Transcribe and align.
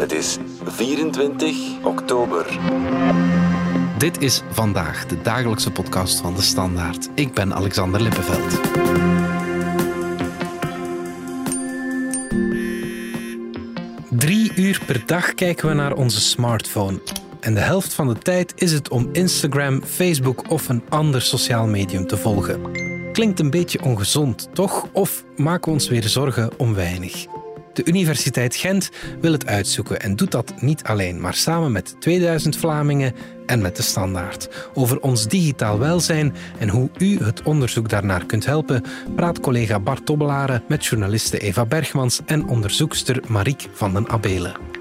Het 0.00 0.12
is 0.12 0.38
24 0.64 1.56
oktober. 1.84 2.58
Dit 3.98 4.22
is 4.22 4.42
vandaag 4.50 5.06
de 5.06 5.20
dagelijkse 5.22 5.70
podcast 5.70 6.20
van 6.20 6.34
de 6.34 6.42
Standaard. 6.42 7.08
Ik 7.14 7.34
ben 7.34 7.54
Alexander 7.54 8.00
Lippenveld. 8.00 8.60
Drie 14.10 14.52
uur 14.54 14.80
per 14.86 15.02
dag 15.06 15.34
kijken 15.34 15.68
we 15.68 15.74
naar 15.74 15.92
onze 15.92 16.20
smartphone. 16.20 17.00
En 17.40 17.54
de 17.54 17.60
helft 17.60 17.92
van 17.92 18.08
de 18.08 18.18
tijd 18.18 18.52
is 18.56 18.72
het 18.72 18.88
om 18.88 19.08
Instagram, 19.12 19.82
Facebook 19.82 20.50
of 20.50 20.68
een 20.68 20.82
ander 20.88 21.22
sociaal 21.22 21.66
medium 21.66 22.06
te 22.06 22.16
volgen. 22.16 22.60
Klinkt 23.12 23.40
een 23.40 23.50
beetje 23.50 23.82
ongezond, 23.82 24.48
toch? 24.52 24.86
Of 24.92 25.24
maken 25.36 25.64
we 25.64 25.70
ons 25.70 25.88
weer 25.88 26.04
zorgen 26.04 26.50
om 26.58 26.74
weinig? 26.74 27.26
De 27.72 27.84
Universiteit 27.84 28.56
Gent 28.56 28.90
wil 29.20 29.32
het 29.32 29.46
uitzoeken 29.46 30.00
en 30.00 30.16
doet 30.16 30.30
dat 30.30 30.52
niet 30.60 30.82
alleen, 30.82 31.20
maar 31.20 31.34
samen 31.34 31.72
met 31.72 31.96
2000 31.98 32.56
Vlamingen 32.56 33.14
en 33.46 33.62
met 33.62 33.76
de 33.76 33.82
Standaard. 33.82 34.48
Over 34.74 35.00
ons 35.00 35.28
digitaal 35.28 35.78
welzijn 35.78 36.34
en 36.58 36.68
hoe 36.68 36.90
u 36.98 37.18
het 37.24 37.42
onderzoek 37.42 37.88
daarnaar 37.88 38.26
kunt 38.26 38.46
helpen, 38.46 38.82
praat 39.16 39.40
collega 39.40 39.80
Bart 39.80 40.06
Tobbelaren 40.06 40.62
met 40.68 40.86
journaliste 40.86 41.38
Eva 41.38 41.66
Bergmans 41.66 42.20
en 42.26 42.46
onderzoekster 42.46 43.22
Mariek 43.26 43.68
van 43.72 43.92
den 43.92 44.08
Abelen. 44.08 44.79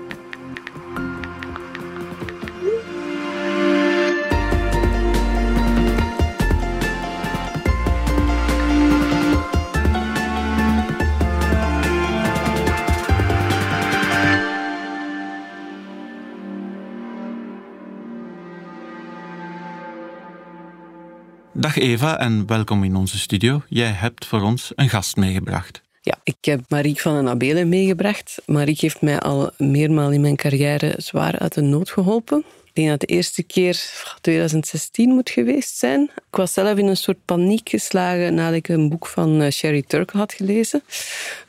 Eva 21.80 22.20
en 22.20 22.48
welkom 22.48 22.84
in 22.84 22.96
onze 22.96 23.20
studio. 23.20 23.62
Jij 23.68 23.92
hebt 23.92 24.26
voor 24.26 24.42
ons 24.42 24.72
een 24.76 24.90
gast 24.90 25.16
meegebracht. 25.16 25.82
Ja, 26.02 26.16
ik 26.24 26.36
heb 26.42 26.62
Mariek 26.68 27.00
van 27.00 27.16
den 27.16 27.30
Abelen 27.30 27.70
meegebracht. 27.70 28.42
Mariek 28.46 28.80
heeft 28.80 29.02
mij 29.02 29.20
al 29.20 29.52
meermaal 29.58 30.12
in 30.12 30.22
mijn 30.22 30.36
carrière 30.36 30.94
zwaar 30.98 31.40
uit 31.40 31.54
de 31.54 31.62
nood 31.62 31.90
geholpen. 31.90 32.44
Ik 32.66 32.76
denk 32.76 32.90
dat 32.90 33.00
de 33.00 33.06
eerste 33.06 33.44
keer 33.44 33.82
2016 34.22 35.10
moet 35.10 35.30
geweest 35.30 35.78
zijn. 35.78 36.02
Ik 36.02 36.36
was 36.36 36.54
zelf 36.54 36.78
in 36.78 36.88
een 36.88 36.98
soort 36.98 37.26
paniek 37.26 37.70
geslagen 37.70 38.34
nadat 38.34 38.56
ik 38.56 38.68
een 38.68 38.90
boek 38.90 39.08
van 39.08 39.42
eh, 39.42 39.52
Sherry 39.52 39.84
Turkle 39.88 40.20
had 40.20 40.34
gelezen, 40.34 40.84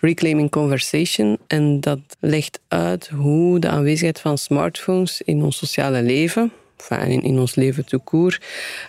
Reclaiming 0.00 0.50
Conversation. 0.50 1.38
En 1.46 1.80
dat 1.80 2.00
legt 2.20 2.60
uit 2.68 3.08
hoe 3.08 3.58
de 3.58 3.68
aanwezigheid 3.68 4.20
van 4.20 4.38
smartphones 4.38 5.22
in 5.22 5.42
ons 5.42 5.56
sociale 5.56 6.02
leven, 6.02 6.52
in, 6.88 7.22
in 7.22 7.38
ons 7.38 7.54
leven 7.54 7.86
te 7.86 7.98
koer, 7.98 8.40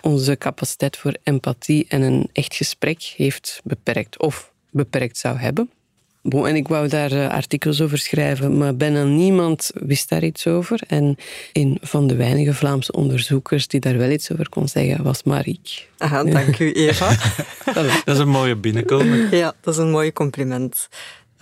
onze 0.02 0.38
capaciteit 0.38 0.96
voor 0.96 1.16
empathie 1.22 1.86
en 1.88 2.02
een 2.02 2.28
echt 2.32 2.54
gesprek 2.54 3.02
heeft 3.16 3.60
beperkt 3.64 4.18
of 4.18 4.52
beperkt 4.70 5.18
zou 5.18 5.36
hebben. 5.36 5.70
Bon, 6.24 6.46
en 6.46 6.56
ik 6.56 6.68
wou 6.68 6.88
daar 6.88 7.12
uh, 7.12 7.28
artikels 7.28 7.80
over 7.80 7.98
schrijven, 7.98 8.58
maar 8.58 8.76
bijna 8.76 9.04
niemand 9.04 9.70
wist 9.74 10.08
daar 10.08 10.24
iets 10.24 10.46
over. 10.46 10.80
En 10.86 11.16
een 11.52 11.78
van 11.80 12.06
de 12.06 12.16
weinige 12.16 12.54
Vlaamse 12.54 12.92
onderzoekers 12.92 13.68
die 13.68 13.80
daar 13.80 13.96
wel 13.96 14.10
iets 14.10 14.32
over 14.32 14.48
kon 14.48 14.68
zeggen, 14.68 15.02
was 15.02 15.22
Mariek. 15.22 15.88
Aha, 15.98 16.24
dank 16.24 16.58
u, 16.58 16.72
Eva. 16.72 17.16
dat 18.04 18.14
is 18.14 18.18
een 18.18 18.28
mooie 18.28 18.56
binnenkomen. 18.56 19.36
Ja, 19.36 19.54
dat 19.60 19.74
is 19.74 19.80
een 19.80 19.90
mooi 19.90 20.12
compliment. 20.12 20.88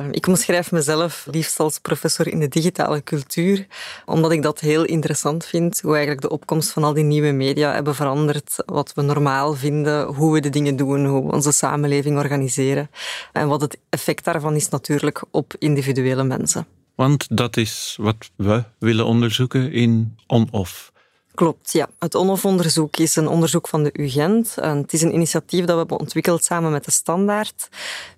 Ehm, 0.00 0.08
ik 0.10 0.26
omschrijf 0.26 0.72
mezelf 0.72 1.26
liefst 1.30 1.60
als 1.60 1.78
professor 1.78 2.28
in 2.28 2.40
de 2.40 2.48
digitale 2.48 3.02
cultuur, 3.02 3.66
omdat 4.06 4.32
ik 4.32 4.42
dat 4.42 4.60
heel 4.60 4.84
interessant 4.84 5.44
vind, 5.44 5.80
hoe 5.80 5.90
eigenlijk 5.90 6.20
de 6.20 6.30
opkomst 6.30 6.70
van 6.70 6.84
al 6.84 6.92
die 6.92 7.04
nieuwe 7.04 7.32
media 7.32 7.72
hebben 7.72 7.94
veranderd, 7.94 8.56
wat 8.66 8.92
we 8.94 9.02
normaal 9.02 9.54
vinden, 9.54 10.06
hoe 10.06 10.32
we 10.32 10.40
de 10.40 10.50
dingen 10.50 10.76
doen, 10.76 11.06
hoe 11.06 11.26
we 11.26 11.32
onze 11.32 11.52
samenleving 11.52 12.18
organiseren. 12.18 12.90
En 13.32 13.48
wat 13.48 13.60
het 13.60 13.78
effect 13.88 14.24
daarvan 14.24 14.54
is 14.54 14.68
natuurlijk 14.68 15.22
op 15.30 15.54
individuele 15.58 16.24
mensen. 16.24 16.66
Want 16.94 17.36
dat 17.36 17.56
is 17.56 17.96
wat 18.00 18.30
we 18.36 18.64
willen 18.78 19.06
onderzoeken 19.06 19.72
in 19.72 20.16
on-off. 20.26 20.92
Klopt, 21.40 21.72
ja. 21.72 21.88
Het 21.98 22.14
ONOF-onderzoek 22.14 22.96
is 22.96 23.16
een 23.16 23.28
onderzoek 23.28 23.68
van 23.68 23.82
de 23.82 23.90
UGent. 23.92 24.54
Het 24.54 24.92
is 24.92 25.02
een 25.02 25.14
initiatief 25.14 25.60
dat 25.60 25.70
we 25.70 25.76
hebben 25.76 25.98
ontwikkeld 25.98 26.44
samen 26.44 26.72
met 26.72 26.84
de 26.84 26.90
Standaard. 26.90 27.68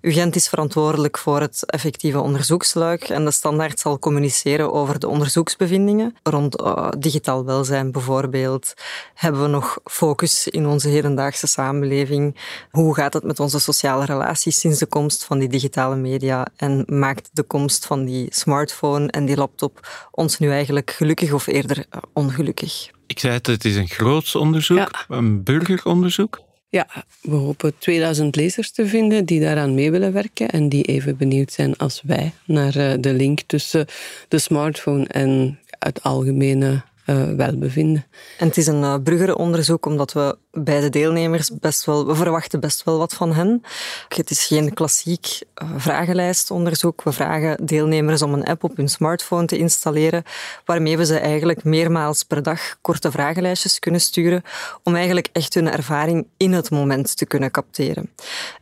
UGent 0.01 0.35
is 0.35 0.47
verantwoordelijk 0.49 1.17
voor 1.17 1.39
het 1.39 1.65
effectieve 1.65 2.19
onderzoeksluik 2.19 3.03
en 3.03 3.25
de 3.25 3.31
Standaard 3.31 3.79
zal 3.79 3.99
communiceren 3.99 4.73
over 4.73 4.99
de 4.99 5.07
onderzoeksbevindingen. 5.07 6.15
Rond 6.23 6.61
uh, 6.61 6.89
digitaal 6.97 7.45
welzijn 7.45 7.91
bijvoorbeeld 7.91 8.73
hebben 9.13 9.41
we 9.41 9.47
nog 9.47 9.77
focus 9.83 10.47
in 10.47 10.67
onze 10.67 10.89
hedendaagse 10.89 11.47
samenleving. 11.47 12.35
Hoe 12.71 12.95
gaat 12.95 13.13
het 13.13 13.23
met 13.23 13.39
onze 13.39 13.59
sociale 13.59 14.05
relaties 14.05 14.59
sinds 14.59 14.79
de 14.79 14.85
komst 14.85 15.23
van 15.23 15.39
die 15.39 15.49
digitale 15.49 15.95
media 15.95 16.47
en 16.55 16.83
maakt 16.87 17.29
de 17.31 17.43
komst 17.43 17.85
van 17.85 18.05
die 18.05 18.27
smartphone 18.29 19.07
en 19.07 19.25
die 19.25 19.37
laptop 19.37 20.07
ons 20.11 20.39
nu 20.39 20.51
eigenlijk 20.51 20.91
gelukkig 20.91 21.33
of 21.33 21.47
eerder 21.47 21.77
uh, 21.77 22.01
ongelukkig? 22.13 22.91
Ik 23.13 23.19
zei 23.19 23.33
het, 23.33 23.47
het 23.47 23.65
is 23.65 23.75
een 23.75 23.87
groot 23.87 24.35
onderzoek, 24.35 25.05
een 25.07 25.43
burgeronderzoek. 25.43 26.41
Ja, 26.69 26.87
we 27.21 27.35
hopen 27.35 27.77
2000 27.77 28.35
lezers 28.35 28.71
te 28.71 28.87
vinden 28.87 29.25
die 29.25 29.39
daaraan 29.39 29.73
mee 29.73 29.91
willen 29.91 30.13
werken 30.13 30.49
en 30.49 30.69
die 30.69 30.83
even 30.83 31.17
benieuwd 31.17 31.51
zijn 31.51 31.77
als 31.77 32.01
wij 32.05 32.33
naar 32.45 32.75
eh, 32.75 32.93
de 32.99 33.13
link 33.13 33.41
tussen 33.41 33.85
de 34.27 34.39
smartphone 34.39 35.07
en 35.07 35.59
het 35.79 36.03
algemene 36.03 36.81
uh, 37.05 37.31
welbevinden. 37.31 38.05
En 38.37 38.47
het 38.47 38.57
is 38.57 38.67
een 38.67 38.81
uh, 38.81 38.97
burgeronderzoek 38.97 39.85
omdat 39.85 40.13
we 40.13 40.37
bij 40.53 40.81
de 40.81 40.89
deelnemers 40.89 41.49
best 41.59 41.85
wel, 41.85 42.05
we 42.05 42.15
verwachten 42.15 42.59
best 42.59 42.83
wel 42.83 42.97
wat 42.97 43.13
van 43.13 43.33
hen. 43.33 43.63
Het 44.07 44.29
is 44.29 44.45
geen 44.45 44.73
klassiek 44.73 45.41
uh, 45.63 45.69
vragenlijstonderzoek. 45.77 47.03
We 47.03 47.11
vragen 47.11 47.65
deelnemers 47.65 48.21
om 48.21 48.33
een 48.33 48.43
app 48.43 48.63
op 48.63 48.77
hun 48.77 48.89
smartphone 48.89 49.45
te 49.45 49.57
installeren, 49.57 50.23
waarmee 50.65 50.97
we 50.97 51.05
ze 51.05 51.17
eigenlijk 51.17 51.63
meermaals 51.63 52.23
per 52.23 52.43
dag 52.43 52.75
korte 52.81 53.11
vragenlijstjes 53.11 53.79
kunnen 53.79 54.01
sturen, 54.01 54.43
om 54.83 54.95
eigenlijk 54.95 55.29
echt 55.31 55.53
hun 55.53 55.71
ervaring 55.71 56.27
in 56.37 56.53
het 56.53 56.71
moment 56.71 57.17
te 57.17 57.25
kunnen 57.25 57.51
capteren. 57.51 58.09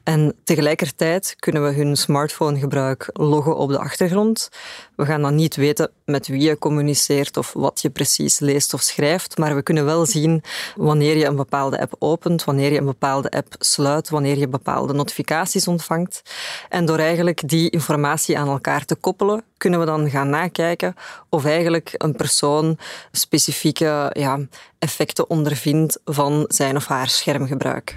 En 0.03 0.35
tegelijkertijd 0.43 1.35
kunnen 1.39 1.63
we 1.63 1.71
hun 1.71 1.95
smartphonegebruik 1.95 3.09
loggen 3.13 3.55
op 3.55 3.69
de 3.69 3.79
achtergrond. 3.79 4.49
We 4.95 5.05
gaan 5.05 5.21
dan 5.21 5.35
niet 5.35 5.55
weten 5.55 5.91
met 6.05 6.27
wie 6.27 6.41
je 6.41 6.57
communiceert 6.57 7.37
of 7.37 7.53
wat 7.53 7.81
je 7.81 7.89
precies 7.89 8.39
leest 8.39 8.73
of 8.73 8.81
schrijft, 8.81 9.37
maar 9.37 9.55
we 9.55 9.61
kunnen 9.61 9.85
wel 9.85 10.05
zien 10.05 10.43
wanneer 10.75 11.17
je 11.17 11.25
een 11.25 11.35
bepaalde 11.35 11.77
app 11.81 11.95
opent, 11.99 12.43
wanneer 12.43 12.71
je 12.71 12.77
een 12.77 12.85
bepaalde 12.85 13.29
app 13.29 13.55
sluit, 13.59 14.09
wanneer 14.09 14.37
je 14.37 14.47
bepaalde 14.47 14.93
notificaties 14.93 15.67
ontvangt. 15.67 16.21
En 16.69 16.85
door 16.85 16.97
eigenlijk 16.97 17.47
die 17.47 17.69
informatie 17.69 18.37
aan 18.37 18.47
elkaar 18.47 18.85
te 18.85 18.95
koppelen, 18.95 19.43
kunnen 19.57 19.79
we 19.79 19.85
dan 19.85 20.09
gaan 20.09 20.29
nakijken 20.29 20.95
of 21.29 21.45
eigenlijk 21.45 21.93
een 21.97 22.15
persoon 22.15 22.77
specifieke 23.11 24.09
ja, 24.13 24.39
effecten 24.79 25.29
ondervindt 25.29 25.99
van 26.05 26.45
zijn 26.47 26.75
of 26.75 26.85
haar 26.85 27.09
schermgebruik. 27.09 27.95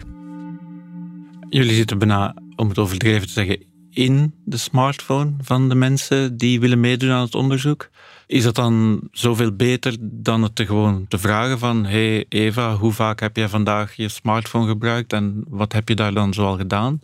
Jullie 1.48 1.74
zitten 1.74 1.98
bijna, 1.98 2.34
om 2.56 2.68
het 2.68 2.78
overdreven 2.78 3.26
te 3.26 3.32
zeggen, 3.32 3.64
in 3.90 4.34
de 4.44 4.56
smartphone 4.56 5.32
van 5.40 5.68
de 5.68 5.74
mensen 5.74 6.36
die 6.36 6.60
willen 6.60 6.80
meedoen 6.80 7.10
aan 7.10 7.24
het 7.24 7.34
onderzoek. 7.34 7.88
Is 8.26 8.42
dat 8.42 8.54
dan 8.54 9.00
zoveel 9.12 9.52
beter 9.52 9.96
dan 10.00 10.42
het 10.42 10.56
te 10.56 10.66
gewoon 10.66 11.04
te 11.08 11.18
vragen 11.18 11.58
van 11.58 11.84
hey 11.84 12.26
Eva, 12.28 12.74
hoe 12.74 12.92
vaak 12.92 13.20
heb 13.20 13.36
jij 13.36 13.48
vandaag 13.48 13.96
je 13.96 14.08
smartphone 14.08 14.68
gebruikt 14.68 15.12
en 15.12 15.44
wat 15.48 15.72
heb 15.72 15.88
je 15.88 15.94
daar 15.94 16.14
dan 16.14 16.34
zoal 16.34 16.56
gedaan? 16.56 17.00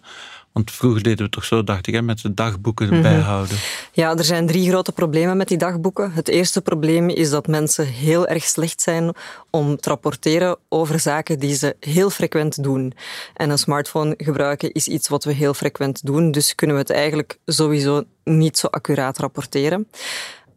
Want 0.53 0.71
vroeger 0.71 1.03
deden 1.03 1.25
we 1.25 1.31
toch 1.31 1.45
zo, 1.45 1.65
dacht 1.65 1.87
ik, 1.87 1.95
hè, 1.95 2.03
met 2.03 2.23
de 2.23 2.35
dagboeken 2.35 2.89
mhm. 2.89 3.03
bijhouden. 3.03 3.57
Ja, 3.93 4.17
er 4.17 4.25
zijn 4.25 4.47
drie 4.47 4.69
grote 4.69 4.93
problemen 4.93 5.37
met 5.37 5.49
die 5.49 5.59
dagboeken. 5.59 6.13
Het 6.13 6.29
eerste 6.29 6.61
probleem 6.61 7.09
is 7.09 7.31
dat 7.31 7.47
mensen 7.47 7.87
heel 7.87 8.27
erg 8.27 8.45
slecht 8.45 8.81
zijn 8.83 9.13
om 9.51 9.77
te 9.77 9.89
rapporteren 9.89 10.57
over 10.69 11.01
zaken 11.01 11.39
die 11.39 11.55
ze 11.55 11.77
heel 11.81 12.11
frequent 12.11 12.63
doen. 12.63 12.93
En 13.35 13.51
een 13.51 13.59
smartphone 13.59 14.15
gebruiken 14.17 14.73
is 14.73 14.89
iets 14.89 15.09
wat 15.09 15.25
we 15.25 15.33
heel 15.33 15.55
frequent 15.55 16.07
doen, 16.07 16.31
dus 16.31 16.55
kunnen 16.55 16.77
we 16.77 16.83
het 16.83 16.91
eigenlijk 16.93 17.39
sowieso 17.47 18.05
niet 18.25 18.59
zo 18.59 18.67
accuraat 18.67 19.19
rapporteren. 19.19 19.89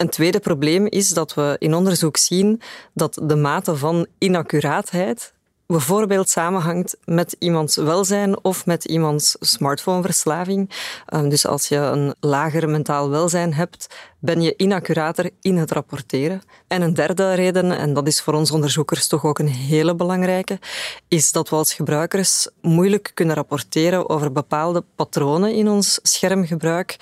Een 0.04 0.10
tweede 0.10 0.40
probleem 0.40 0.88
is 0.90 1.10
dat 1.10 1.34
we 1.34 1.56
in 1.60 1.74
onderzoek 1.74 2.18
zien 2.18 2.62
dat 2.94 3.20
de 3.24 3.36
mate 3.36 3.76
van 3.76 4.08
inaccuraatheid 4.18 5.34
bijvoorbeeld 5.66 6.30
samenhangt 6.30 6.98
met 7.06 7.36
iemands 7.40 7.76
welzijn 7.76 8.44
of 8.44 8.66
met 8.66 8.86
iemands 8.86 9.36
smartphoneverslaving. 9.40 10.70
Ehm, 11.06 11.30
dus 11.30 11.46
als 11.48 11.68
je 11.68 11.76
een 11.76 12.16
lager 12.20 12.70
mentaal 12.70 13.10
welzijn 13.10 13.54
hebt, 13.54 13.96
ben 14.20 14.42
je 14.42 14.54
inaccurater 14.58 15.30
in 15.42 15.58
het 15.58 15.72
rapporteren. 15.72 16.42
En 16.68 16.82
een 16.82 16.94
derde 16.94 17.34
reden, 17.34 17.72
en 17.72 17.94
dat 17.94 18.08
is 18.08 18.22
voor 18.22 18.34
ons 18.34 18.52
onderzoekers 18.52 19.08
toch 19.08 19.26
ook 19.26 19.40
een 19.40 19.48
hele 19.48 19.96
belangrijke, 19.96 20.60
is 21.08 21.32
dat 21.32 21.50
we 21.50 21.56
als 21.56 21.74
gebruikers 21.74 22.48
moeilijk 22.62 23.12
kunnen 23.14 23.36
rapporteren 23.36 24.10
over 24.10 24.32
bepaalde 24.32 24.84
patronen 24.96 25.54
in 25.54 25.68
ons 25.68 26.00
schermgebruik 26.02 26.98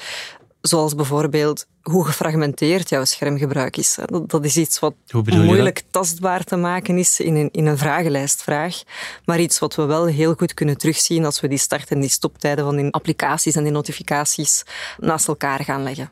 Zoals 0.62 0.96
bijvoorbeeld 0.96 1.66
hoe 1.82 2.06
gefragmenteerd 2.06 2.90
jouw 2.90 3.06
schermgebruik 3.06 3.78
is. 3.78 3.98
Dat, 4.28 4.46
is 4.46 4.58
iets 4.58 4.80
wat 4.80 4.94
moeilijk 5.14 5.84
tastbaar 5.92 6.44
te 6.44 6.56
maken 6.56 6.98
is 6.98 7.20
in 7.20 7.36
een, 7.36 7.50
in 7.52 7.66
een 7.66 7.78
vragenlijstvraag, 7.78 8.84
maar 9.26 9.40
iets 9.40 9.60
wat 9.60 9.76
we 9.76 9.86
wel 9.86 10.06
heel 10.06 10.34
goed 10.34 10.54
kunnen 10.54 10.78
terugzien 10.78 11.26
als 11.26 11.40
we 11.40 11.48
die 11.48 11.58
start- 11.58 11.90
en 11.90 12.00
die 12.00 12.10
stoptijden 12.10 12.66
van 12.66 12.76
die 12.76 12.94
applicaties 12.94 13.56
en 13.56 13.64
die 13.64 13.72
notificaties 13.72 14.64
naast 14.98 15.28
elkaar 15.28 15.64
gaan 15.64 15.84
leggen. 15.84 16.12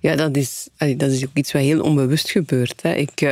Ja, 0.00 0.16
dat 0.16 0.36
is, 0.36 0.68
dat 0.96 1.10
is 1.10 1.24
ook 1.24 1.30
iets 1.34 1.52
wat 1.52 1.62
heel 1.62 1.80
onbewust 1.80 2.30
gebeurt. 2.30 2.82
Hè. 2.82 2.94
Ik, 2.94 3.20
eh, 3.20 3.28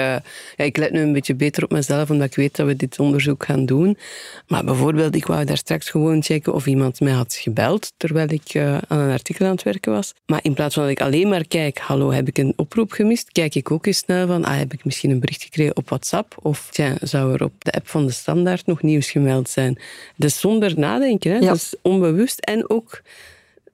ja, 0.56 0.64
ik 0.64 0.76
let 0.76 0.92
nu 0.92 1.00
een 1.00 1.12
beetje 1.12 1.34
beter 1.34 1.64
op 1.64 1.70
mezelf, 1.70 2.10
omdat 2.10 2.26
ik 2.26 2.34
weet 2.34 2.56
dat 2.56 2.66
we 2.66 2.76
dit 2.76 2.98
onderzoek 2.98 3.44
gaan 3.44 3.66
doen. 3.66 3.98
Maar 4.46 4.64
bijvoorbeeld, 4.64 5.14
ik 5.14 5.26
wou 5.26 5.44
daar 5.44 5.56
straks 5.56 5.90
gewoon 5.90 6.22
checken 6.22 6.54
of 6.54 6.66
iemand 6.66 7.00
mij 7.00 7.12
had 7.12 7.34
gebeld 7.34 7.92
terwijl 7.96 8.28
ik 8.28 8.48
eh, 8.54 8.78
aan 8.88 8.98
een 8.98 9.12
artikel 9.12 9.46
aan 9.46 9.52
het 9.52 9.62
werken 9.62 9.92
was. 9.92 10.14
Maar 10.26 10.40
in 10.42 10.54
plaats 10.54 10.74
van 10.74 10.82
dat 10.82 10.92
ik 10.92 11.00
alleen 11.00 11.28
maar 11.28 11.46
kijk, 11.46 11.78
hallo, 11.78 12.10
heb 12.10 12.28
ik 12.28 12.38
een 12.38 12.52
oproep 12.56 12.92
gemist, 12.92 13.32
kijk 13.32 13.54
ik 13.54 13.70
ook 13.70 13.86
eens 13.86 13.98
snel 13.98 14.26
van, 14.26 14.44
ah, 14.44 14.58
heb 14.58 14.72
ik 14.72 14.84
misschien 14.84 15.10
een 15.10 15.20
bericht 15.20 15.42
gekregen 15.42 15.76
op 15.76 15.88
WhatsApp? 15.88 16.36
Of 16.42 16.68
tja, 16.70 16.94
zou 17.00 17.34
er 17.34 17.44
op 17.44 17.52
de 17.58 17.72
app 17.72 17.88
van 17.88 18.06
de 18.06 18.12
standaard 18.12 18.66
nog 18.66 18.82
nieuws 18.82 19.10
gemeld 19.10 19.48
zijn? 19.48 19.78
Dus 20.16 20.40
zonder 20.40 20.78
nadenken, 20.78 21.30
hè. 21.30 21.38
Ja. 21.38 21.46
dat 21.46 21.56
is 21.56 21.74
onbewust 21.82 22.38
en 22.38 22.70
ook 22.70 23.00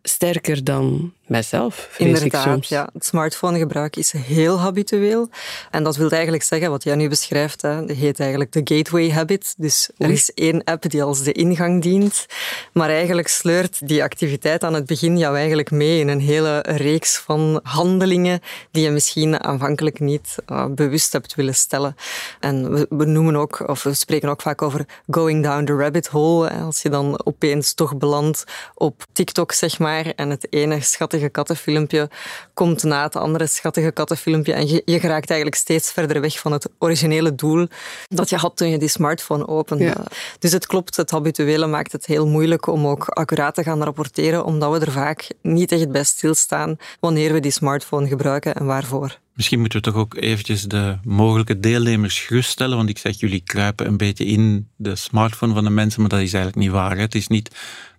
sterker 0.08 0.64
dan 0.64 1.12
mijzelf, 1.26 1.94
Inderdaad, 1.98 2.42
soms. 2.42 2.68
ja. 2.68 2.88
Het 2.92 3.04
smartphonegebruik 3.04 3.96
is 3.96 4.12
heel 4.12 4.58
habitueel. 4.60 5.28
En 5.70 5.84
dat 5.84 5.96
wil 5.96 6.10
eigenlijk 6.10 6.42
zeggen, 6.42 6.70
wat 6.70 6.84
jij 6.84 6.94
nu 6.94 7.08
beschrijft, 7.08 7.62
hè, 7.62 7.86
dat 7.86 7.96
heet 7.96 8.20
eigenlijk 8.20 8.52
de 8.52 8.60
gateway 8.76 9.10
habit. 9.10 9.54
Dus 9.56 9.90
er 9.98 10.10
is 10.10 10.30
één 10.34 10.64
app 10.64 10.90
die 10.90 11.02
als 11.02 11.22
de 11.22 11.32
ingang 11.32 11.82
dient. 11.82 12.26
Maar 12.72 12.88
eigenlijk 12.88 13.28
sleurt 13.28 13.88
die 13.88 14.02
activiteit 14.02 14.64
aan 14.64 14.74
het 14.74 14.86
begin 14.86 15.18
jou 15.18 15.36
eigenlijk 15.36 15.70
mee 15.70 16.00
in 16.00 16.08
een 16.08 16.20
hele 16.20 16.58
reeks 16.58 17.16
van 17.18 17.60
handelingen 17.62 18.40
die 18.70 18.82
je 18.84 18.90
misschien 18.90 19.44
aanvankelijk 19.44 20.00
niet 20.00 20.36
uh, 20.52 20.66
bewust 20.66 21.12
hebt 21.12 21.34
willen 21.34 21.54
stellen. 21.54 21.96
En 22.40 22.72
we, 22.72 22.86
we 22.88 23.04
noemen 23.04 23.36
ook, 23.36 23.68
of 23.68 23.82
we 23.82 23.94
spreken 23.94 24.28
ook 24.28 24.42
vaak 24.42 24.62
over 24.62 24.86
going 25.10 25.42
down 25.42 25.64
the 25.64 25.76
rabbit 25.76 26.06
hole. 26.06 26.48
Hè, 26.48 26.60
Als 26.60 26.82
je 26.82 26.88
dan 26.88 27.20
opeens 27.24 27.74
toch 27.74 27.96
belandt 27.96 28.44
op 28.74 29.04
TikTok, 29.12 29.52
zeg 29.52 29.78
maar, 29.78 29.92
en 30.02 30.31
het 30.31 30.46
ene 30.50 30.81
schattige 30.81 31.29
kattenfilmpje 31.29 32.11
komt 32.55 32.82
na 32.82 33.02
het 33.02 33.17
andere 33.17 33.46
schattige 33.46 33.91
kattenfilmpje 33.91 34.52
en 34.52 34.69
je, 34.69 34.82
je 34.85 35.00
geraakt 35.00 35.29
eigenlijk 35.31 35.61
steeds 35.61 35.93
verder 35.93 36.20
weg 36.20 36.38
van 36.38 36.52
het 36.52 36.69
originele 36.79 37.35
doel 37.35 37.69
dat 38.08 38.29
je 38.29 38.37
had 38.37 38.56
toen 38.56 38.69
je 38.69 38.79
die 38.79 38.88
smartphone 38.88 39.49
opende. 39.49 39.85
Ja. 39.85 40.05
Dus 40.38 40.52
het 40.52 40.67
klopt, 40.67 40.96
het 40.96 41.11
habituele 41.11 41.67
maakt 41.67 41.93
het 41.93 42.06
heel 42.06 42.26
moeilijk 42.26 42.67
om 42.67 42.87
ook 42.87 43.08
accuraat 43.08 43.55
te 43.55 43.62
gaan 43.62 43.82
rapporteren, 43.82 44.44
omdat 44.44 44.73
we 44.73 44.87
er 44.87 44.93
vaak 44.93 45.29
niet 45.43 45.73
echt 45.73 45.91
bij 45.91 46.05
stilstaan 46.05 46.76
wanneer 47.00 47.32
we 47.32 47.40
die 47.40 47.50
smartphone 47.50 48.08
gebruiken 48.08 48.55
en 48.55 48.67
waarvoor. 48.67 49.23
Misschien 49.34 49.60
moeten 49.60 49.78
we 49.78 49.84
toch 49.84 49.94
ook 49.94 50.16
eventjes 50.16 50.62
de 50.62 50.98
mogelijke 51.04 51.60
deelnemers 51.60 52.20
geruststellen, 52.20 52.76
want 52.76 52.88
ik 52.88 52.98
zeg, 52.98 53.20
jullie 53.20 53.42
kruipen 53.44 53.86
een 53.86 53.96
beetje 53.96 54.25
in 54.25 54.69
de 54.76 54.96
smartphone 54.96 55.54
van 55.54 55.64
de 55.64 55.70
mensen, 55.70 56.00
maar 56.00 56.10
dat 56.10 56.20
is 56.20 56.32
eigenlijk 56.32 56.64
niet 56.64 56.75
waar. 56.75 56.98
Het 56.98 57.14
is 57.14 57.28
niet 57.28 57.50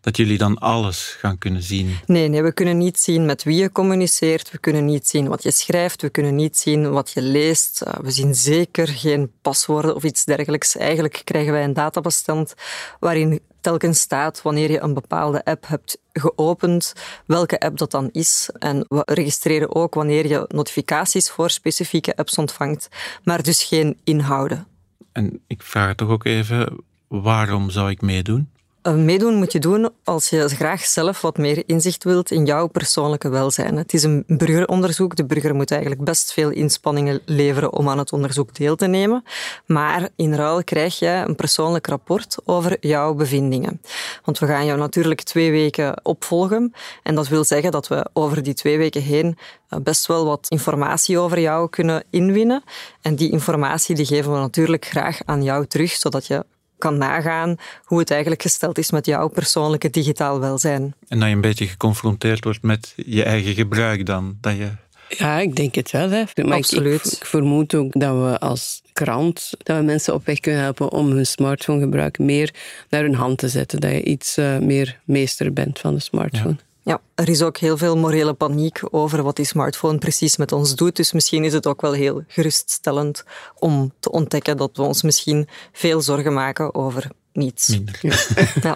dat 0.01 0.17
jullie 0.17 0.37
dan 0.37 0.57
alles 0.57 1.15
gaan 1.19 1.37
kunnen 1.37 1.63
zien. 1.63 1.97
Nee, 2.05 2.27
nee, 2.27 2.43
we 2.43 2.53
kunnen 2.53 2.77
niet 2.77 2.99
zien 2.99 3.25
met 3.25 3.43
wie 3.43 3.57
je 3.57 3.71
communiceert. 3.71 4.51
We 4.51 4.57
kunnen 4.57 4.85
niet 4.85 5.07
zien 5.07 5.27
wat 5.27 5.43
je 5.43 5.51
schrijft. 5.51 6.01
We 6.01 6.09
kunnen 6.09 6.35
niet 6.35 6.57
zien 6.57 6.89
wat 6.91 7.11
je 7.11 7.21
leest. 7.21 7.83
Uh, 7.87 7.93
We 8.01 8.11
zien 8.11 8.35
zeker 8.35 8.87
geen 8.87 9.31
paswoorden 9.41 9.95
of 9.95 10.03
iets 10.03 10.25
dergelijks. 10.25 10.77
Eigenlijk 10.77 11.21
krijgen 11.23 11.53
wij 11.53 11.63
een 11.63 11.73
databestand 11.73 12.53
waarin 12.99 13.39
telkens 13.65 13.99
staat 13.99 14.41
wanneer 14.41 14.71
je 14.71 14.81
een 14.81 14.93
bepaalde 14.93 15.45
app 15.45 15.67
hebt 15.67 15.97
geopend, 16.13 16.93
welke 17.25 17.59
app 17.59 17.77
dat 17.77 17.91
dan 17.91 18.09
is. 18.11 18.49
En 18.59 18.85
we 18.87 19.01
registreren 19.05 19.75
ook 19.75 19.93
wanneer 19.93 20.27
je 20.27 20.45
notificaties 20.47 21.29
voor 21.29 21.49
specifieke 21.49 22.15
apps 22.15 22.37
ontvangt, 22.37 22.87
maar 23.23 23.43
dus 23.43 23.63
geen 23.63 23.97
inhouden. 24.03 24.67
En 25.11 25.41
ik 25.47 25.61
vraag 25.61 25.95
toch 25.95 26.09
ook 26.09 26.25
even, 26.25 26.83
waarom 27.07 27.69
zou 27.69 27.89
ik 27.89 28.01
meedoen? 28.01 28.49
Uh, 28.87 28.93
Meedoen 28.93 29.35
moet 29.35 29.51
je 29.51 29.59
doen 29.59 29.89
als 30.03 30.29
je 30.29 30.49
graag 30.49 30.85
zelf 30.85 31.21
wat 31.21 31.37
meer 31.37 31.63
inzicht 31.65 32.03
wilt 32.03 32.31
in 32.31 32.45
jouw 32.45 32.67
persoonlijke 32.67 33.29
welzijn. 33.29 33.77
Het 33.77 33.93
is 33.93 34.03
een 34.03 34.23
burgeronderzoek. 34.27 35.15
De 35.15 35.25
burger 35.25 35.55
moet 35.55 35.71
eigenlijk 35.71 36.03
best 36.03 36.33
veel 36.33 36.49
inspanningen 36.49 37.21
leveren 37.25 37.73
om 37.73 37.89
aan 37.89 37.97
het 37.97 38.13
onderzoek 38.13 38.55
deel 38.55 38.75
te 38.75 38.85
nemen. 38.87 39.23
Maar 39.65 40.09
in 40.15 40.33
ruil 40.33 40.63
krijg 40.63 40.99
je 40.99 41.23
een 41.27 41.35
persoonlijk 41.35 41.87
rapport 41.87 42.37
over 42.43 42.77
jouw 42.79 43.13
bevindingen. 43.13 43.81
Want 44.23 44.39
we 44.39 44.45
gaan 44.45 44.65
jou 44.65 44.79
natuurlijk 44.79 45.21
twee 45.21 45.51
weken 45.51 45.99
opvolgen. 46.03 46.73
En 47.03 47.15
dat 47.15 47.27
wil 47.27 47.43
zeggen 47.43 47.71
dat 47.71 47.87
we 47.87 48.05
over 48.13 48.43
die 48.43 48.53
twee 48.53 48.77
weken 48.77 49.01
heen 49.01 49.37
uh, 49.69 49.79
best 49.79 50.05
wel 50.05 50.25
wat 50.25 50.45
informatie 50.49 51.19
over 51.19 51.39
jou 51.39 51.69
kunnen 51.69 52.03
inwinnen. 52.09 52.63
En 53.01 53.15
die 53.15 53.31
informatie 53.31 53.95
die 53.95 54.05
geven 54.05 54.31
we 54.31 54.37
natuurlijk 54.37 54.85
graag 54.85 55.19
aan 55.25 55.43
jou 55.43 55.65
terug, 55.65 55.91
zodat 55.91 56.27
je 56.27 56.45
kan 56.77 56.97
nagaan 56.97 57.55
hoe 57.83 57.99
het 57.99 58.11
eigenlijk 58.11 58.41
gesteld 58.41 58.77
is 58.77 58.91
met 58.91 59.05
jouw 59.05 59.27
persoonlijke 59.27 59.89
digitaal 59.89 60.39
welzijn. 60.39 60.95
En 61.07 61.19
dat 61.19 61.27
je 61.27 61.35
een 61.35 61.41
beetje 61.41 61.67
geconfronteerd 61.67 62.43
wordt 62.43 62.61
met 62.61 62.93
je 62.95 63.23
eigen 63.23 63.53
gebruik 63.53 64.05
dan. 64.05 64.37
Dat 64.41 64.55
je... 64.57 64.69
Ja, 65.09 65.39
ik 65.39 65.55
denk 65.55 65.75
het 65.75 65.91
wel. 65.91 66.09
Hè. 66.09 66.23
Maar 66.43 66.57
Absoluut. 66.57 67.05
Ik, 67.05 67.11
ik, 67.11 67.25
vermoed 67.25 67.75
ook 67.75 67.91
dat 67.99 68.15
we 68.15 68.39
als 68.39 68.81
krant 68.93 69.49
dat 69.57 69.77
we 69.77 69.83
mensen 69.83 70.13
op 70.13 70.25
weg 70.25 70.39
kunnen 70.39 70.61
helpen 70.61 70.91
om 70.91 71.09
hun 71.09 71.25
smartphonegebruik 71.25 72.19
meer 72.19 72.53
naar 72.89 73.01
hun 73.01 73.15
hand 73.15 73.37
te 73.37 73.49
zetten. 73.49 73.79
Dat 73.79 73.91
je 73.91 74.03
iets 74.03 74.37
uh, 74.37 74.57
meer 74.57 74.99
meester 75.03 75.53
bent 75.53 75.79
van 75.79 75.93
de 75.93 75.99
smartphone. 75.99 76.55
Ja. 76.57 76.74
Ja, 76.85 77.01
er 77.15 77.29
is 77.29 77.41
ook 77.41 77.57
heel 77.57 77.77
veel 77.77 77.97
morele 77.97 78.33
paniek 78.33 78.81
over 78.91 79.23
wat 79.23 79.35
die 79.35 79.45
smartphone 79.45 79.97
precies 79.97 80.37
met 80.37 80.51
ons 80.51 80.75
doet. 80.75 80.95
Dus 80.95 81.11
misschien 81.11 81.43
is 81.43 81.53
het 81.53 81.67
ook 81.67 81.81
wel 81.81 81.91
heel 81.91 82.23
geruststellend 82.27 83.23
om 83.55 83.93
te 83.99 84.11
ontdekken 84.11 84.57
dat 84.57 84.71
we 84.73 84.81
ons 84.81 85.01
misschien 85.01 85.47
veel 85.71 86.01
zorgen 86.01 86.33
maken 86.33 86.75
over 86.75 87.11
niets. 87.33 87.67
Minder. 87.67 87.99
Ja. 88.01 88.17
ja. 88.61 88.75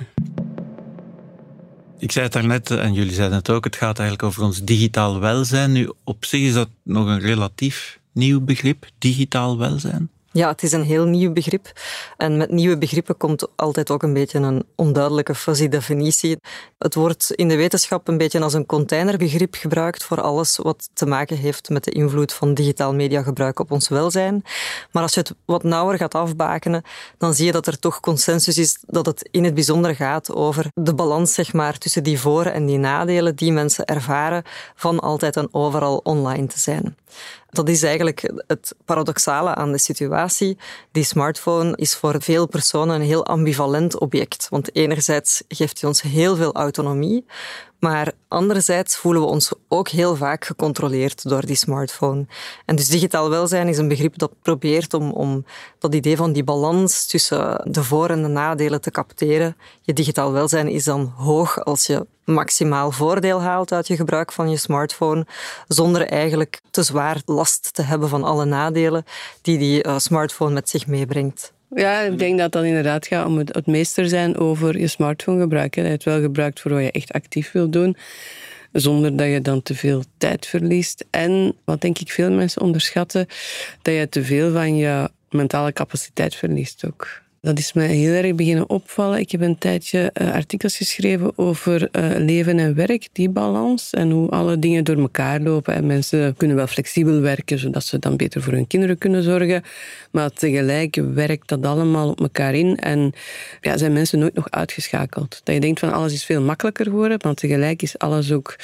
Ik 1.97 2.11
zei 2.11 2.25
het 2.25 2.33
daarnet, 2.33 2.71
en 2.71 2.93
jullie 2.93 3.13
zeiden 3.13 3.37
het 3.37 3.49
ook, 3.49 3.63
het 3.63 3.75
gaat 3.75 3.99
eigenlijk 3.99 4.27
over 4.29 4.43
ons 4.43 4.63
digitaal 4.63 5.19
welzijn. 5.19 5.71
Nu, 5.71 5.91
op 6.03 6.25
zich 6.25 6.41
is 6.41 6.53
dat 6.53 6.69
nog 6.83 7.07
een 7.07 7.19
relatief 7.19 7.99
nieuw 8.13 8.41
begrip, 8.41 8.85
digitaal 8.97 9.57
welzijn. 9.57 10.09
Ja, 10.31 10.49
het 10.49 10.63
is 10.63 10.71
een 10.71 10.83
heel 10.83 11.05
nieuw 11.05 11.33
begrip. 11.33 11.71
En 12.17 12.37
met 12.37 12.51
nieuwe 12.51 12.77
begrippen 12.77 13.17
komt 13.17 13.47
altijd 13.55 13.91
ook 13.91 14.03
een 14.03 14.13
beetje 14.13 14.39
een 14.39 14.65
onduidelijke 14.75 15.35
fuzzy 15.35 15.67
definitie. 15.67 16.37
Het 16.77 16.95
wordt 16.95 17.31
in 17.31 17.47
de 17.47 17.55
wetenschap 17.55 18.07
een 18.07 18.17
beetje 18.17 18.41
als 18.41 18.53
een 18.53 18.65
containerbegrip 18.65 19.55
gebruikt 19.55 20.03
voor 20.03 20.21
alles 20.21 20.57
wat 20.57 20.89
te 20.93 21.05
maken 21.05 21.37
heeft 21.37 21.69
met 21.69 21.83
de 21.83 21.91
invloed 21.91 22.33
van 22.33 22.53
digitaal 22.53 22.93
mediagebruik 22.93 23.59
op 23.59 23.71
ons 23.71 23.87
welzijn. 23.87 24.43
Maar 24.91 25.03
als 25.03 25.13
je 25.13 25.19
het 25.19 25.33
wat 25.45 25.63
nauwer 25.63 25.97
gaat 25.97 26.15
afbakenen, 26.15 26.83
dan 27.17 27.33
zie 27.33 27.45
je 27.45 27.51
dat 27.51 27.67
er 27.67 27.79
toch 27.79 27.99
consensus 27.99 28.57
is 28.57 28.77
dat 28.87 29.05
het 29.05 29.27
in 29.31 29.43
het 29.43 29.53
bijzonder 29.53 29.95
gaat 29.95 30.33
over 30.33 30.65
de 30.73 30.93
balans 30.93 31.33
zeg 31.33 31.53
maar, 31.53 31.77
tussen 31.77 32.03
die 32.03 32.19
voor- 32.19 32.45
en 32.45 32.65
die 32.65 32.77
nadelen 32.77 33.35
die 33.35 33.51
mensen 33.51 33.85
ervaren 33.85 34.43
van 34.75 34.99
altijd 34.99 35.37
en 35.37 35.47
overal 35.51 35.97
online 36.03 36.47
te 36.47 36.59
zijn. 36.59 36.95
Dat 37.49 37.69
is 37.69 37.83
eigenlijk 37.83 38.31
het 38.47 38.75
paradoxale 38.85 39.55
aan 39.55 39.71
de 39.71 39.77
situatie. 39.77 40.57
Die 40.91 41.03
smartphone 41.03 41.75
is 41.75 41.95
voor 41.95 42.21
veel 42.21 42.47
personen 42.47 42.95
een 42.95 43.07
heel 43.07 43.25
ambivalent 43.25 43.99
object. 43.99 44.47
Want 44.49 44.75
enerzijds 44.75 45.43
geeft 45.47 45.81
hij 45.81 45.89
ons 45.89 46.01
heel 46.01 46.35
veel 46.35 46.53
autonomie, 46.53 47.25
maar 47.79 48.11
anderzijds 48.27 48.97
voelen 48.97 49.21
we 49.21 49.27
ons 49.27 49.53
ook 49.67 49.87
heel 49.87 50.15
vaak 50.15 50.45
gecontroleerd 50.45 51.29
door 51.29 51.45
die 51.45 51.55
smartphone. 51.55 52.25
En 52.65 52.75
dus 52.75 52.87
digitaal 52.87 53.29
welzijn 53.29 53.67
is 53.67 53.77
een 53.77 53.87
begrip 53.87 54.17
dat 54.17 54.31
probeert 54.41 54.93
om, 54.93 55.11
om 55.11 55.45
dat 55.79 55.95
idee 55.95 56.17
van 56.17 56.33
die 56.33 56.43
balans 56.43 57.05
tussen 57.05 57.71
de 57.71 57.83
voor- 57.83 58.09
en 58.09 58.21
de 58.21 58.27
nadelen 58.27 58.81
te 58.81 58.91
capteren. 58.91 59.57
Je 59.81 59.93
digitaal 59.93 60.31
welzijn 60.31 60.67
is 60.67 60.83
dan 60.83 61.13
hoog 61.17 61.63
als 61.63 61.85
je 61.85 62.05
maximaal 62.25 62.91
voordeel 62.91 63.41
haalt 63.41 63.71
uit 63.71 63.87
je 63.87 63.95
gebruik 63.95 64.31
van 64.31 64.49
je 64.49 64.57
smartphone, 64.57 65.25
zonder 65.67 66.07
eigenlijk 66.07 66.61
te 66.71 66.83
zwaar 66.83 67.21
last 67.25 67.73
te 67.73 67.81
hebben 67.81 68.09
van 68.09 68.23
alle 68.23 68.45
nadelen 68.45 69.05
die 69.41 69.57
die 69.57 69.85
uh, 69.85 69.97
smartphone 69.97 70.53
met 70.53 70.69
zich 70.69 70.87
meebrengt. 70.87 71.53
Ja, 71.75 72.01
ik 72.01 72.19
denk 72.19 72.37
dat 72.37 72.51
dat 72.51 72.63
inderdaad 72.63 73.07
gaat 73.07 73.25
om 73.25 73.37
het, 73.37 73.55
het 73.55 73.67
meester 73.67 74.07
zijn 74.07 74.37
over 74.37 74.79
je 74.79 74.87
smartphone 74.87 75.41
gebruiken. 75.41 75.81
Dat 75.83 75.91
je 75.91 75.97
het 75.97 76.03
wel 76.03 76.21
gebruikt 76.21 76.59
voor 76.59 76.71
wat 76.71 76.83
je 76.83 76.91
echt 76.91 77.11
actief 77.11 77.51
wil 77.51 77.69
doen, 77.69 77.97
zonder 78.71 79.15
dat 79.15 79.27
je 79.27 79.41
dan 79.41 79.61
te 79.61 79.75
veel 79.75 80.03
tijd 80.17 80.45
verliest. 80.45 81.05
En 81.09 81.55
wat 81.63 81.81
denk 81.81 81.99
ik 81.99 82.11
veel 82.11 82.31
mensen 82.31 82.61
onderschatten, 82.61 83.27
dat 83.81 83.93
je 83.93 84.09
te 84.09 84.23
veel 84.23 84.51
van 84.51 84.75
je 84.75 85.09
mentale 85.29 85.73
capaciteit 85.73 86.35
verliest 86.35 86.85
ook. 86.85 87.21
Dat 87.41 87.59
is 87.59 87.73
mij 87.73 87.87
heel 87.87 88.13
erg 88.13 88.35
beginnen 88.35 88.69
opvallen. 88.69 89.19
Ik 89.19 89.31
heb 89.31 89.41
een 89.41 89.57
tijdje 89.57 90.11
uh, 90.21 90.33
artikels 90.33 90.77
geschreven 90.77 91.37
over 91.37 91.89
uh, 91.91 92.09
leven 92.17 92.59
en 92.59 92.75
werk, 92.75 93.07
die 93.11 93.29
balans. 93.29 93.89
En 93.89 94.11
hoe 94.11 94.29
alle 94.29 94.59
dingen 94.59 94.83
door 94.83 94.97
elkaar 94.97 95.41
lopen. 95.41 95.73
En 95.73 95.85
mensen 95.85 96.35
kunnen 96.35 96.55
wel 96.55 96.67
flexibel 96.67 97.21
werken, 97.21 97.59
zodat 97.59 97.83
ze 97.83 97.99
dan 97.99 98.17
beter 98.17 98.41
voor 98.41 98.53
hun 98.53 98.67
kinderen 98.67 98.97
kunnen 98.97 99.23
zorgen. 99.23 99.63
Maar 100.11 100.29
tegelijk 100.29 100.95
werkt 101.13 101.47
dat 101.47 101.65
allemaal 101.65 102.09
op 102.09 102.21
elkaar 102.21 102.53
in. 102.53 102.77
En 102.77 103.13
ja, 103.61 103.77
zijn 103.77 103.93
mensen 103.93 104.19
nooit 104.19 104.33
nog 104.35 104.49
uitgeschakeld. 104.49 105.41
Dat 105.43 105.55
je 105.55 105.61
denkt 105.61 105.79
van 105.79 105.93
alles 105.93 106.13
is 106.13 106.25
veel 106.25 106.41
makkelijker 106.41 106.85
geworden, 106.85 107.19
maar 107.23 107.33
tegelijk 107.33 107.81
is 107.81 107.97
alles 107.97 108.31
ook 108.31 108.55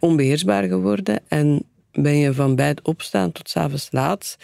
onbeheersbaar 0.00 0.64
geworden. 0.64 1.20
En 1.28 1.62
ben 1.92 2.16
je 2.18 2.34
van 2.34 2.54
bij 2.54 2.68
het 2.68 2.82
opstaan 2.82 3.32
tot 3.32 3.48
s'avonds 3.48 3.88
laat 3.90 4.36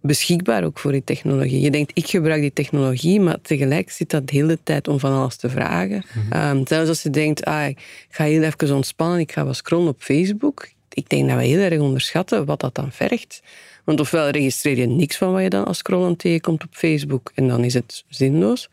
beschikbaar 0.00 0.64
ook 0.64 0.78
voor 0.78 0.92
die 0.92 1.04
technologie. 1.04 1.60
Je 1.60 1.70
denkt, 1.70 1.90
ik 1.94 2.06
gebruik 2.06 2.40
die 2.40 2.52
technologie, 2.52 3.20
maar 3.20 3.40
tegelijk 3.42 3.90
zit 3.90 4.10
dat 4.10 4.26
de 4.26 4.36
hele 4.36 4.58
tijd 4.62 4.88
om 4.88 4.98
van 4.98 5.12
alles 5.12 5.36
te 5.36 5.50
vragen. 5.50 6.04
Mm 6.14 6.66
zelfs 6.66 6.88
als 6.88 7.02
je 7.02 7.10
denkt, 7.10 7.44
ah, 7.44 7.66
ik 7.66 7.78
ga 8.10 8.24
heel 8.24 8.42
even 8.42 8.74
ontspannen, 8.74 9.18
ik 9.18 9.32
ga 9.32 9.44
wat 9.44 9.56
scrollen 9.56 9.88
op 9.88 10.02
Facebook. 10.02 10.68
Ik 10.92 11.08
denk 11.08 11.28
dat 11.28 11.38
we 11.38 11.44
heel 11.44 11.58
erg 11.58 11.80
onderschatten 11.80 12.44
wat 12.44 12.60
dat 12.60 12.74
dan 12.74 12.92
vergt. 12.92 13.42
Want 13.84 14.00
ofwel 14.00 14.28
registreer 14.28 14.78
je 14.78 14.86
niks 14.86 15.16
van 15.16 15.32
wat 15.32 15.42
je 15.42 15.48
dan 15.48 15.64
als 15.64 15.78
scrollen 15.78 16.16
tegenkomt 16.16 16.64
op 16.64 16.68
Facebook 16.72 17.30
en 17.34 17.48
dan 17.48 17.64
is 17.64 17.74
het 17.74 18.04
zinloos. 18.08 18.68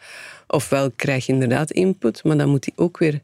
Ofwel 0.48 0.92
krijg 0.96 1.26
je 1.26 1.34
inderdaad 1.34 1.72
input, 1.72 2.24
maar 2.24 2.38
dan 2.38 2.50
moet 2.50 2.64
die 2.64 2.74
ook 2.76 2.98
weer 2.98 3.22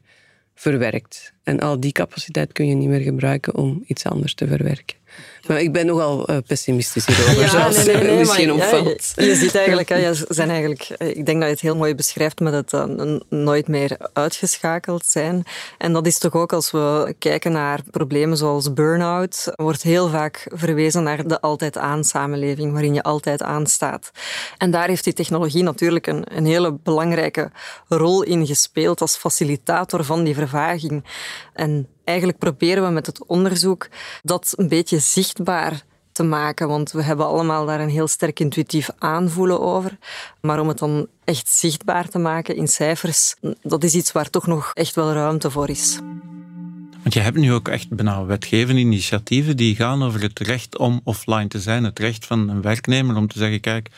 verwerkt. 0.54 1.32
En 1.42 1.60
al 1.60 1.80
die 1.80 1.92
capaciteit 1.92 2.52
kun 2.52 2.66
je 2.66 2.74
niet 2.74 2.88
meer 2.88 3.00
gebruiken 3.00 3.54
om 3.54 3.84
iets 3.86 4.04
anders 4.04 4.34
te 4.34 4.46
verwerken. 4.46 4.96
Maar 5.46 5.60
ik 5.60 5.72
ben 5.72 5.86
nogal 5.86 6.30
uh, 6.30 6.36
pessimistisch 6.46 7.06
hierover, 7.06 7.40
ja, 7.40 7.48
zoals 7.48 7.84
nee, 7.84 7.96
nee, 7.96 8.04
nee, 8.04 8.18
misschien 8.18 8.46
maar, 8.46 8.56
opvalt. 8.56 9.12
Ja, 9.14 9.24
je, 9.24 9.34
ziet 9.34 9.54
eigenlijk, 9.54 9.88
hè, 9.88 9.96
je 10.06 10.24
zijn 10.28 10.50
eigenlijk, 10.50 10.82
eh, 10.82 11.08
ik 11.08 11.26
denk 11.26 11.38
dat 11.38 11.46
je 11.46 11.54
het 11.54 11.60
heel 11.60 11.76
mooi 11.76 11.94
beschrijft 11.94 12.40
met 12.40 12.52
het 12.52 12.72
uh, 12.72 13.16
nooit 13.28 13.68
meer 13.68 13.96
uitgeschakeld 14.12 15.06
zijn. 15.06 15.44
En 15.78 15.92
dat 15.92 16.06
is 16.06 16.18
toch 16.18 16.34
ook 16.34 16.52
als 16.52 16.70
we 16.70 17.14
kijken 17.18 17.52
naar 17.52 17.80
problemen 17.90 18.36
zoals 18.36 18.72
burn-out, 18.72 19.52
wordt 19.54 19.82
heel 19.82 20.08
vaak 20.08 20.46
verwezen 20.52 21.02
naar 21.02 21.26
de 21.28 21.40
altijd 21.40 21.78
aan 21.78 22.04
samenleving, 22.04 22.72
waarin 22.72 22.94
je 22.94 23.02
altijd 23.02 23.42
aanstaat. 23.42 24.10
En 24.58 24.70
daar 24.70 24.88
heeft 24.88 25.04
die 25.04 25.12
technologie 25.12 25.62
natuurlijk 25.62 26.06
een, 26.06 26.24
een 26.36 26.46
hele 26.46 26.72
belangrijke 26.72 27.50
rol 27.88 28.22
in 28.22 28.46
gespeeld 28.46 29.00
als 29.00 29.16
facilitator 29.16 30.04
van 30.04 30.24
die 30.24 30.34
vervaging. 30.34 31.04
En 31.52 31.86
eigenlijk 32.04 32.38
proberen 32.38 32.84
we 32.84 32.90
met 32.90 33.06
het 33.06 33.26
onderzoek 33.26 33.88
dat 34.22 34.54
een 34.56 34.68
beetje 34.68 34.98
zichtbaar 34.98 35.84
te 36.12 36.22
maken, 36.22 36.68
want 36.68 36.92
we 36.92 37.02
hebben 37.02 37.26
allemaal 37.26 37.66
daar 37.66 37.80
een 37.80 37.88
heel 37.88 38.08
sterk 38.08 38.40
intuïtief 38.40 38.90
aanvoelen 38.98 39.60
over. 39.60 39.98
Maar 40.40 40.60
om 40.60 40.68
het 40.68 40.78
dan 40.78 41.06
echt 41.24 41.48
zichtbaar 41.48 42.08
te 42.08 42.18
maken 42.18 42.56
in 42.56 42.68
cijfers, 42.68 43.34
dat 43.62 43.84
is 43.84 43.94
iets 43.94 44.12
waar 44.12 44.30
toch 44.30 44.46
nog 44.46 44.70
echt 44.74 44.94
wel 44.94 45.12
ruimte 45.12 45.50
voor 45.50 45.68
is. 45.68 45.98
Want 47.02 47.14
je 47.14 47.20
hebt 47.20 47.36
nu 47.36 47.52
ook 47.52 47.68
echt 47.68 47.88
bijna 47.88 48.24
wetgevende 48.24 48.80
initiatieven 48.80 49.56
die 49.56 49.74
gaan 49.74 50.02
over 50.02 50.22
het 50.22 50.38
recht 50.38 50.78
om 50.78 51.00
offline 51.04 51.48
te 51.48 51.60
zijn. 51.60 51.84
Het 51.84 51.98
recht 51.98 52.26
van 52.26 52.48
een 52.48 52.62
werknemer 52.62 53.16
om 53.16 53.28
te 53.28 53.38
zeggen, 53.38 53.60
kijk, 53.60 53.90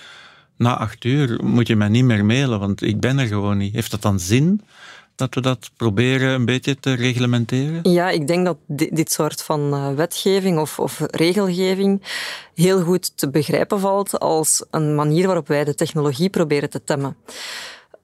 na 0.56 0.76
acht 0.76 1.04
uur 1.04 1.44
moet 1.44 1.66
je 1.66 1.76
mij 1.76 1.88
niet 1.88 2.04
meer 2.04 2.24
mailen, 2.24 2.60
want 2.60 2.82
ik 2.82 3.00
ben 3.00 3.18
er 3.18 3.26
gewoon 3.26 3.56
niet. 3.56 3.74
Heeft 3.74 3.90
dat 3.90 4.02
dan 4.02 4.20
zin? 4.20 4.60
Dat 5.16 5.34
we 5.34 5.40
dat 5.40 5.70
proberen 5.76 6.28
een 6.28 6.44
beetje 6.44 6.76
te 6.80 6.94
reglementeren? 6.94 7.90
Ja, 7.92 8.10
ik 8.10 8.26
denk 8.26 8.44
dat 8.44 8.56
dit, 8.66 9.12
soort 9.12 9.42
van 9.42 9.72
eh, 9.72 9.94
wetgeving 9.94 10.58
of, 10.58 10.78
of, 10.78 11.02
regelgeving 11.10 12.02
heel 12.54 12.82
goed 12.82 13.16
te 13.16 13.30
begrijpen 13.30 13.80
valt 13.80 14.18
als 14.20 14.64
een 14.70 14.94
manier 14.94 15.26
waarop 15.26 15.48
wij 15.48 15.64
de 15.64 15.74
technologie 15.74 16.30
proberen 16.30 16.70
te 16.70 16.84
temmen. 16.84 17.16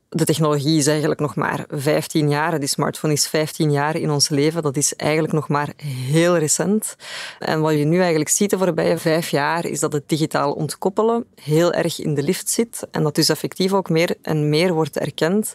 De 0.09 0.25
technologie 0.25 0.79
is 0.79 0.87
eigenlijk 0.87 1.21
nog 1.21 1.35
maar 1.35 1.65
15 1.69 2.29
jaar. 2.29 2.59
Die 2.59 2.69
smartphone 2.69 3.13
is 3.13 3.29
15 3.29 3.71
jaar 3.71 3.97
in 3.97 4.11
ons 4.11 4.29
leven. 4.29 4.63
Dat 4.63 4.77
is 4.77 4.97
eigenlijk 4.97 5.33
nog 5.33 5.49
maar 5.49 5.73
heel 5.83 6.37
recent. 6.37 6.97
En 7.39 7.61
wat 7.61 7.73
je 7.73 7.85
nu 7.85 7.99
eigenlijk 7.99 8.31
ziet 8.31 8.51
de 8.51 8.59
voorbije 8.59 8.99
vijf 8.99 9.29
jaar, 9.29 9.65
is 9.65 9.81
dat 9.81 9.93
het 9.93 10.09
digitaal 10.09 10.53
ontkoppelen 10.53 11.25
heel 11.43 11.73
erg 11.73 12.01
in 12.01 12.15
de 12.15 12.23
lift 12.23 12.49
zit. 12.49 12.87
En 12.91 13.03
dat 13.03 13.15
dus 13.15 13.29
effectief 13.29 13.73
ook 13.73 13.89
meer 13.89 14.17
en 14.23 14.49
meer 14.49 14.73
wordt 14.73 14.99
erkend 14.99 15.55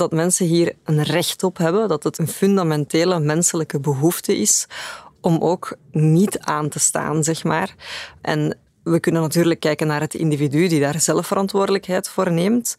dat 0.00 0.12
mensen 0.12 0.46
hier 0.46 0.72
een 0.84 1.02
recht 1.02 1.42
op 1.42 1.56
hebben, 1.58 1.88
dat 1.88 2.02
het 2.04 2.18
een 2.18 2.28
fundamentele 2.28 3.18
menselijke 3.18 3.80
behoefte 3.80 4.36
is 4.36 4.66
om 5.20 5.38
ook 5.38 5.76
niet 5.92 6.38
aan 6.38 6.68
te 6.68 6.78
staan, 6.78 7.24
zeg 7.24 7.44
maar. 7.44 7.74
En 8.20 8.58
we 8.82 9.00
kunnen 9.00 9.22
natuurlijk 9.22 9.60
kijken 9.60 9.86
naar 9.86 10.00
het 10.00 10.14
individu 10.14 10.68
die 10.68 10.80
daar 10.80 11.00
zelf 11.00 11.26
verantwoordelijkheid 11.26 12.08
voor 12.08 12.32
neemt. 12.32 12.76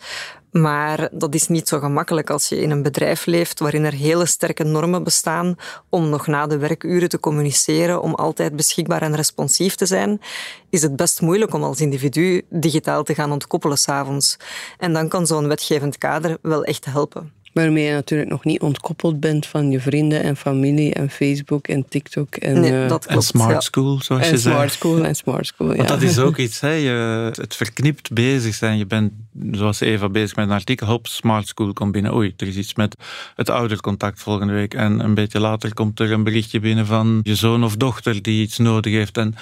Maar 0.52 1.10
dat 1.12 1.36
is 1.36 1.48
niet 1.48 1.68
zo 1.68 1.80
gemakkelijk 1.80 2.30
als 2.30 2.50
je 2.50 2.62
in 2.62 2.72
een 2.72 2.82
bedrijf 2.82 3.26
leeft 3.26 3.60
waarin 3.60 3.84
er 3.84 3.94
hele 3.94 4.26
sterke 4.26 4.64
normen 4.64 5.04
bestaan 5.04 5.56
om 5.90 6.10
nog 6.10 6.28
na 6.28 6.48
de 6.48 6.58
werkuren 6.58 7.10
te 7.10 7.20
communiceren, 7.20 8.02
om 8.02 8.16
altijd 8.16 8.56
beschikbaar 8.56 9.02
en 9.02 9.16
responsief 9.16 9.76
te 9.76 9.86
zijn, 9.86 10.22
is 10.70 10.82
het 10.82 10.96
best 10.96 11.22
moeilijk 11.22 11.54
om 11.54 11.64
als 11.64 11.82
individu 11.82 12.42
digitaal 12.50 13.04
te 13.04 13.14
gaan 13.14 13.32
ontkoppelen 13.32 13.78
s'avonds. 13.78 14.38
En 14.78 14.94
dan 14.94 15.08
kan 15.08 15.28
zo'n 15.28 15.48
wetgevend 15.48 15.98
kader 15.98 16.38
wel 16.42 16.64
echt 16.64 16.86
helpen. 16.86 17.41
Waarmee 17.52 17.84
je 17.84 17.92
natuurlijk 17.92 18.30
nog 18.30 18.44
niet 18.44 18.62
ontkoppeld 18.62 19.20
bent 19.20 19.46
van 19.46 19.72
je 19.72 19.80
vrienden 19.80 20.24
en 20.24 20.38
familie 20.38 20.94
en 20.94 21.10
Facebook 21.10 21.68
en 21.68 21.86
TikTok. 21.90 22.36
En, 22.36 22.60
nee, 22.60 22.84
eh, 22.84 22.90
dat 22.90 23.06
klopt, 23.06 23.08
en 23.08 23.22
smart 23.22 23.64
school, 23.64 24.00
zoals 24.02 24.24
en 24.24 24.30
je 24.30 24.38
zei. 24.38 24.56
Smart 24.56 24.72
school 24.72 25.06
en 25.06 25.16
smart 25.16 25.46
school, 25.46 25.70
ja. 25.70 25.76
Want 25.76 25.90
dat 25.90 26.02
is 26.02 26.20
ook 26.20 26.38
iets, 26.48 26.60
hè, 26.60 26.72
je, 26.72 27.32
het 27.32 27.56
verknipt 27.56 28.14
bezig 28.14 28.56
zijn. 28.56 28.78
Je 28.78 28.86
bent, 28.86 29.12
zoals 29.52 29.80
Eva, 29.80 30.10
bezig 30.10 30.36
met 30.36 30.46
een 30.46 30.54
artikel. 30.54 30.88
Hop, 30.88 31.08
smart 31.08 31.48
school 31.48 31.74
komt 31.74 31.92
binnen. 31.92 32.14
Oei, 32.14 32.34
er 32.38 32.48
is 32.48 32.56
iets 32.56 32.76
met 32.76 32.96
het 33.36 33.50
oudercontact 33.50 34.22
volgende 34.22 34.54
week. 34.54 34.74
En 34.74 35.00
een 35.00 35.14
beetje 35.14 35.40
later 35.40 35.74
komt 35.74 36.00
er 36.00 36.12
een 36.12 36.24
berichtje 36.24 36.60
binnen 36.60 36.86
van 36.86 37.20
je 37.24 37.36
zoon 37.36 37.64
of 37.64 37.76
dochter 37.76 38.22
die 38.22 38.42
iets 38.42 38.58
nodig 38.58 38.94
heeft. 38.94 39.18
En, 39.18 39.36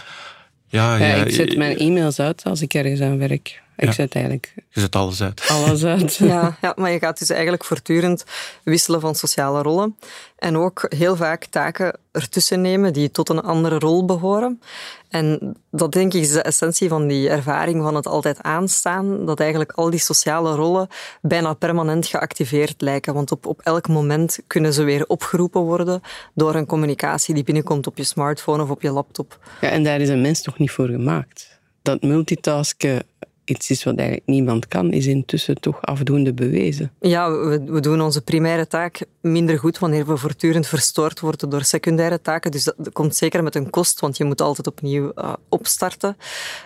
ja, 0.68 0.98
ja, 0.98 1.06
ja 1.06 1.16
ik 1.16 1.34
zet 1.34 1.58
mijn 1.58 1.78
e-mails 1.78 2.20
uit 2.20 2.44
als 2.44 2.62
ik 2.62 2.74
ergens 2.74 3.02
aan 3.02 3.18
werk. 3.18 3.62
Ik 3.80 3.92
zet 3.92 4.16
eigenlijk... 4.16 4.54
Je 4.70 4.80
zet 4.80 4.96
alles 4.96 5.22
uit. 5.22 5.48
Alles 5.48 5.84
uit. 5.96 6.16
ja, 6.16 6.58
ja, 6.62 6.74
maar 6.76 6.92
je 6.92 7.00
gaat 7.00 7.20
dus 7.20 7.30
eigenlijk 7.30 7.66
voortdurend 7.66 8.24
wisselen 8.64 9.02
van 9.02 9.16
sociale 9.16 9.62
rollen. 9.62 9.96
En 10.38 10.58
ook 10.58 10.86
heel 10.96 11.16
vaak 11.16 11.46
taken 11.46 11.98
ertussen 12.12 12.62
nemen 12.62 12.94
die 12.94 13.12
tot 13.12 13.30
een 13.30 13.42
andere 13.42 13.80
rol 13.80 14.06
behoren. 14.06 14.62
En 15.10 15.56
dat 15.72 15.92
denk 15.92 16.14
ik 16.14 16.22
is 16.22 16.32
de 16.32 16.42
essentie 16.42 16.90
van 16.90 17.08
die 17.08 17.30
ervaring 17.30 17.82
van 17.84 17.96
het 17.96 18.08
altijd 18.08 18.42
aanstaan. 18.42 19.26
Dat 19.26 19.40
eigenlijk 19.40 19.72
al 19.72 19.90
die 19.90 20.00
sociale 20.00 20.56
rollen 20.56 20.88
bijna 21.22 21.54
permanent 21.54 22.08
geactiveerd 22.08 22.82
lijken. 22.82 23.14
Want 23.14 23.32
op, 23.32 23.46
op 23.46 23.62
elk 23.64 23.88
moment 23.88 24.40
kunnen 24.48 24.74
ze 24.74 24.84
weer 24.84 25.06
opgeroepen 25.08 25.62
worden 25.62 26.02
door 26.34 26.56
een 26.56 26.66
communicatie 26.66 27.34
die 27.34 27.44
binnenkomt 27.44 27.88
op 27.88 27.98
je 27.98 28.04
smartphone 28.04 28.64
of 28.64 28.70
op 28.70 28.82
je 28.82 28.92
laptop. 28.92 29.40
Ja, 29.62 29.70
en 29.70 29.84
daar 29.84 30.02
is 30.02 30.10
een 30.10 30.22
mens 30.22 30.42
toch 30.42 30.58
niet 30.58 30.72
voor 30.72 30.88
gemaakt. 30.88 31.60
Dat 31.82 32.02
multitasken 32.02 33.04
iets 33.50 33.70
is 33.70 33.84
wat 33.84 33.98
eigenlijk 33.98 34.28
niemand 34.28 34.68
kan, 34.68 34.92
is 34.92 35.06
intussen 35.06 35.60
toch 35.60 35.82
afdoende 35.82 36.34
bewezen. 36.34 36.92
Ja, 37.00 37.32
we, 37.32 37.64
we, 37.66 37.80
doen 37.80 38.02
onze 38.02 38.22
primaire 38.22 38.68
taak 38.68 39.02
minder 39.22 39.60
goed 39.60 39.80
wanneer 39.80 40.06
we 40.06 40.18
voortdurend 40.18 40.68
verstoord 40.68 41.20
worden 41.20 41.50
door 41.50 41.64
secundaire 41.64 42.22
taken. 42.22 42.52
Dus 42.52 42.64
dat, 42.64 42.76
komt 42.94 43.16
zeker 43.16 43.44
met 43.44 43.56
een 43.56 43.70
kost, 43.70 44.00
want 44.00 44.18
je 44.18 44.24
moet 44.24 44.42
altijd 44.42 44.68
opnieuw 44.68 45.12
uh, 45.16 45.34
opstarten. 45.50 46.18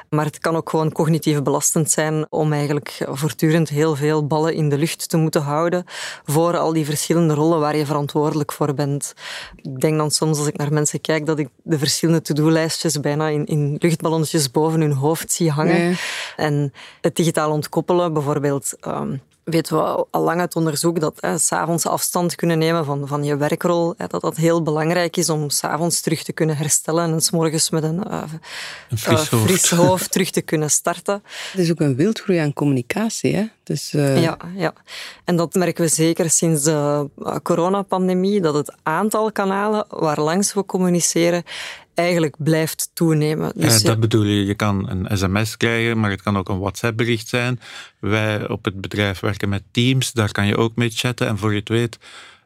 Maar 0.10 0.26
het 0.26 0.40
kan 0.40 0.56
ook 0.56 0.70
gewoon 0.70 0.92
cognitief 0.92 1.42
belastend 1.42 1.92
zijn 1.92 2.26
om 2.30 2.54
eigenlijk 2.54 3.06
voortdurend 3.06 3.70
heel 3.70 3.96
veel 3.96 4.28
ballen 4.28 4.54
in 4.54 4.70
de 4.70 4.78
lucht 4.78 5.10
te 5.10 5.18
moeten 5.18 5.42
houden 5.42 5.84
voor 6.26 6.58
al 6.58 6.74
die 6.74 6.86
verschillende 6.86 7.34
rollen 7.34 7.60
waar 7.60 7.76
je 7.76 7.86
verantwoordelijk 7.86 8.52
voor 8.52 8.74
bent. 8.74 9.14
Ik 9.56 9.80
denk 9.80 9.98
dan 9.98 10.12
soms 10.12 10.38
als 10.38 10.48
ik 10.48 10.58
naar 10.58 10.74
mensen 10.74 11.02
kijk 11.02 11.26
dat 11.26 11.40
ik 11.40 11.50
de 11.64 11.78
verschillende 11.78 12.22
to-do-lijstjes 12.22 13.00
bijna 13.00 13.28
in, 13.28 13.46
in 13.46 13.76
luchtballonnetjes 13.80 14.52
boven 14.52 14.82
hun 14.82 14.92
hoofd 14.92 15.32
zie 15.32 15.52
hangen. 15.52 15.98
En 16.36 16.73
het 17.02 17.16
digitaal 17.16 17.52
ontkoppelen, 17.52 18.14
bijvoorbeeld 18.14 18.74
um, 18.88 19.22
weten 19.44 19.78
we 19.78 20.06
al 20.10 20.22
lang 20.22 20.40
uit 20.40 20.56
onderzoek 20.56 21.00
dat 21.00 21.18
hè, 21.20 21.38
s'avonds 21.38 21.86
afstand 21.86 22.36
kunnen 22.36 22.58
nemen 22.58 22.86
van, 22.86 23.08
van 23.08 23.24
je 23.24 23.38
werkrol, 23.38 23.94
hè, 23.98 24.08
dat 24.08 24.22
dat 24.22 24.36
heel 24.36 24.62
belangrijk 24.62 25.18
is 25.18 25.30
om 25.30 25.50
s'avonds 25.50 26.02
terug 26.02 26.24
te 26.24 26.34
kunnen 26.34 26.58
herstellen 26.58 27.12
en 27.12 27.22
s'morgens 27.22 27.70
met 27.70 27.84
een, 27.84 28.04
uh, 28.08 28.24
een 28.90 28.98
fris, 28.98 29.32
uh, 29.32 29.44
fris, 29.44 29.70
hoofd. 29.70 30.12
terug 30.12 30.30
te 30.30 30.42
kunnen 30.42 30.70
starten. 30.70 31.24
Het 31.52 31.62
is 31.62 31.72
ook 31.72 31.80
een 31.80 31.96
wildgroei 31.96 32.40
aan 32.40 32.54
communicatie. 32.54 33.36
Hè? 33.36 33.46
Dus, 33.64 33.94
uh... 33.94 34.22
ja, 34.22 34.38
ja, 34.56 34.74
en 35.24 35.36
dat 35.36 35.54
merken 35.54 35.84
we 35.84 35.90
zeker 35.90 36.30
sinds 36.30 36.64
de 36.64 37.10
coronapandemie, 37.44 38.42
dat 38.42 38.54
het 38.54 38.74
aantal 38.84 39.32
kanalen 39.32 39.86
waar 39.90 40.20
langs 40.20 40.54
we 40.54 40.66
communiceren 40.66 41.44
eigenlijk 41.94 42.36
blijft 42.38 42.90
toenemen. 42.94 43.52
Dus 43.56 43.82
ja, 43.82 43.88
dat 43.88 44.00
bedoel 44.00 44.24
je. 44.24 44.46
Je 44.46 44.56
kan 44.56 44.90
een 44.90 45.18
sms 45.18 45.58
krijgen, 45.58 46.00
maar 46.00 46.10
het 46.10 46.22
kan 46.22 46.38
ook 46.38 46.50
een 46.50 46.60
WhatsApp-bericht 46.60 47.28
zijn. 47.28 47.60
Wij 48.00 48.50
op 48.50 48.66
het 48.66 48.82
bedrijf 48.82 49.20
werken 49.20 49.50
met 49.50 49.64
Teams, 49.72 50.12
daar 50.12 50.32
kan 50.32 50.46
je 50.46 50.58
ook 50.58 50.76
mee 50.76 50.90
chatten. 50.90 51.28
En 51.28 51.38
voor 51.38 51.52
je 51.52 51.60
het 51.60 51.70
weet, 51.70 51.98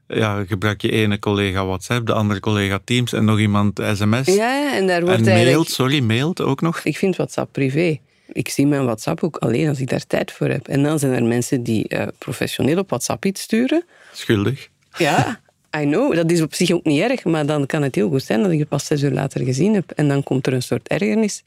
ja, 0.08 0.46
gebruik 0.46 0.82
je 0.82 0.92
ene 0.92 1.20
collega 1.20 1.66
WhatsApp, 1.66 2.06
de 2.06 2.13
andere 2.13 2.39
collega 2.39 2.80
Teams 2.84 3.13
en 3.13 3.25
nog 3.25 3.39
iemand 3.39 3.82
sms. 3.94 4.25
Ja, 4.25 4.74
en 4.74 4.88
daar 4.88 5.01
wordt 5.01 5.27
en 5.27 5.44
mailt, 5.44 5.70
sorry, 5.70 6.00
mailt 6.00 6.42
ook 6.42 6.62
nog. 6.62 6.80
Ik 6.84 6.98
vind 6.98 7.16
WhatsApp 7.16 7.51
privé. 7.51 8.00
Ik 8.32 8.50
zie 8.50 8.68
mijn 8.68 8.84
WhatsApp 8.84 9.24
ook 9.24 9.38
alleen 9.38 9.70
als 9.70 9.80
ik 9.80 9.89
daar 9.89 10.08
tijd 10.08 10.32
voor 10.32 10.48
heb. 10.48 10.68
En 10.68 10.84
dan 10.84 11.00
zijn 11.00 11.13
er 11.13 11.24
mensen 11.24 11.63
die 11.63 11.86
uh, 11.88 12.08
professioneel 12.18 12.77
op 12.77 12.89
WhatsApp 12.89 13.25
iets 13.25 13.42
sturen. 13.42 13.84
Schuldig. 14.13 14.70
Ja, 14.98 15.39
I 15.81 15.86
know. 15.86 16.15
Dat 16.15 16.31
is 16.31 16.41
op 16.41 16.53
zich 16.53 16.72
ook 16.72 16.84
niet 16.84 17.01
erg, 17.01 17.24
maar 17.24 17.46
dan 17.46 17.65
kan 17.65 17.81
het 17.81 17.96
heel 17.96 18.10
goed 18.10 18.24
zijn 18.24 18.41
dat 18.41 18.51
ik 18.51 18.60
het 18.60 18.67
pas 18.67 18.86
zes 18.86 19.01
uur 19.01 19.12
later 19.12 19.43
gezien 19.43 19.74
heb. 19.74 19.91
En 19.91 20.07
dan 20.07 20.24
komt 20.24 20.48
er 20.48 20.53
een 20.53 20.62
soort 20.62 20.88
ergernis. 20.88 21.43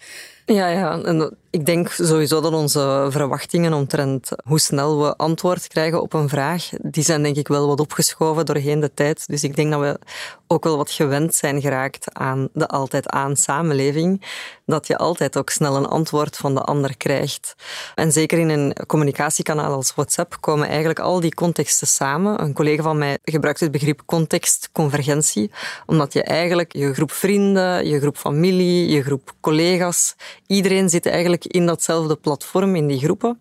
Ja, 0.46 0.68
ja. 0.68 1.00
Ik 1.50 1.66
denk 1.66 1.88
sowieso 1.88 2.40
dat 2.40 2.52
onze 2.52 3.06
verwachtingen 3.08 3.72
omtrent 3.72 4.30
hoe 4.44 4.58
snel 4.58 5.02
we 5.02 5.16
antwoord 5.16 5.66
krijgen 5.66 6.02
op 6.02 6.12
een 6.12 6.28
vraag, 6.28 6.68
die 6.82 7.04
zijn 7.04 7.22
denk 7.22 7.36
ik 7.36 7.48
wel 7.48 7.66
wat 7.66 7.80
opgeschoven 7.80 8.46
doorheen 8.46 8.80
de 8.80 8.94
tijd. 8.94 9.26
Dus 9.26 9.44
ik 9.44 9.56
denk 9.56 9.70
dat 9.70 9.80
we 9.80 9.98
ook 10.46 10.64
wel 10.64 10.76
wat 10.76 10.90
gewend 10.90 11.34
zijn 11.34 11.60
geraakt 11.60 12.14
aan 12.14 12.48
de 12.52 12.66
altijd 12.66 13.08
aan 13.08 13.36
samenleving, 13.36 14.26
dat 14.66 14.86
je 14.86 14.98
altijd 14.98 15.36
ook 15.36 15.50
snel 15.50 15.76
een 15.76 15.86
antwoord 15.86 16.36
van 16.36 16.54
de 16.54 16.60
ander 16.60 16.96
krijgt. 16.96 17.54
En 17.94 18.12
zeker 18.12 18.38
in 18.38 18.48
een 18.48 18.76
communicatiekanaal 18.86 19.72
als 19.72 19.94
WhatsApp 19.94 20.36
komen 20.40 20.68
eigenlijk 20.68 20.98
al 20.98 21.20
die 21.20 21.34
contexten 21.34 21.86
samen. 21.86 22.42
Een 22.42 22.52
collega 22.52 22.82
van 22.82 22.98
mij 22.98 23.18
gebruikt 23.24 23.60
het 23.60 23.70
begrip 23.70 24.02
contextconvergentie, 24.06 25.50
omdat 25.86 26.12
je 26.12 26.22
eigenlijk 26.22 26.72
je 26.76 26.94
groep 26.94 27.12
vrienden, 27.12 27.86
je 27.86 28.00
groep 28.00 28.16
familie, 28.16 28.88
je 28.88 29.02
groep 29.02 29.32
collega's, 29.40 30.14
iedereen 30.46 30.88
zit 30.88 31.06
eigenlijk 31.06 31.39
in 31.44 31.66
datzelfde 31.66 32.16
platform, 32.16 32.76
in 32.76 32.86
die 32.86 32.98
groepen. 32.98 33.40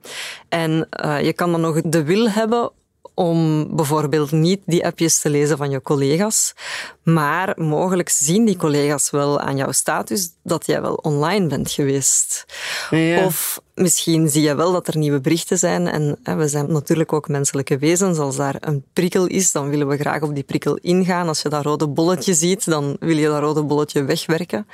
En 0.50 0.88
uh, 1.06 1.22
je 1.22 1.34
kan 1.34 1.52
dan 1.52 1.62
nog 1.62 1.82
de 1.82 2.04
wil 2.04 2.30
hebben 2.30 2.72
om 3.14 3.68
bijvoorbeeld 3.76 4.32
niet 4.32 4.62
die 4.66 4.86
appjes 4.86 5.20
te 5.20 5.30
lezen 5.30 5.58
van 5.58 5.70
je 5.70 5.82
collega's, 5.82 6.54
maar 7.14 7.54
mogelijk 7.56 8.10
zien 8.10 8.46
die 8.46 8.58
collega's 8.58 9.10
wel 9.10 9.40
aan 9.40 9.58
jouw 9.58 9.72
status 9.72 10.30
dat 10.44 10.66
jij 10.66 10.82
wel 10.82 10.94
online 10.94 11.48
bent 11.48 11.72
geweest. 11.72 12.46
Ja. 12.90 13.26
Of 13.26 13.62
misschien 13.74 14.30
zie 14.30 14.42
je 14.42 14.56
wel 14.56 14.72
dat 14.72 14.88
er 14.88 14.98
nieuwe 14.98 15.20
berichten 15.20 15.58
zijn 15.58 15.88
en 15.88 16.20
hè, 16.24 16.36
we 16.36 16.48
zijn 16.48 16.72
natuurlijk 16.72 17.14
ook 17.14 17.28
menselijke 17.28 17.78
wezens. 17.78 18.18
Als 18.18 18.36
daar 18.36 18.56
een 18.60 18.84
prikkel 18.94 19.26
is, 19.26 19.52
dan 19.52 19.70
willen 19.70 19.88
we 19.88 19.98
graag 19.98 20.22
op 20.22 20.36
die 20.36 20.44
prikkel 20.44 20.76
ingaan. 20.76 21.28
Als 21.28 21.42
je 21.42 21.50
dat 21.50 21.64
rode 21.64 21.88
bolletje 21.88 22.34
ziet, 22.34 22.66
dan 22.66 22.98
wil 23.00 23.18
je 23.18 23.28
dat 23.28 23.40
rode 23.40 23.64
bolletje 23.64 24.04
wegwerken. 24.04 24.68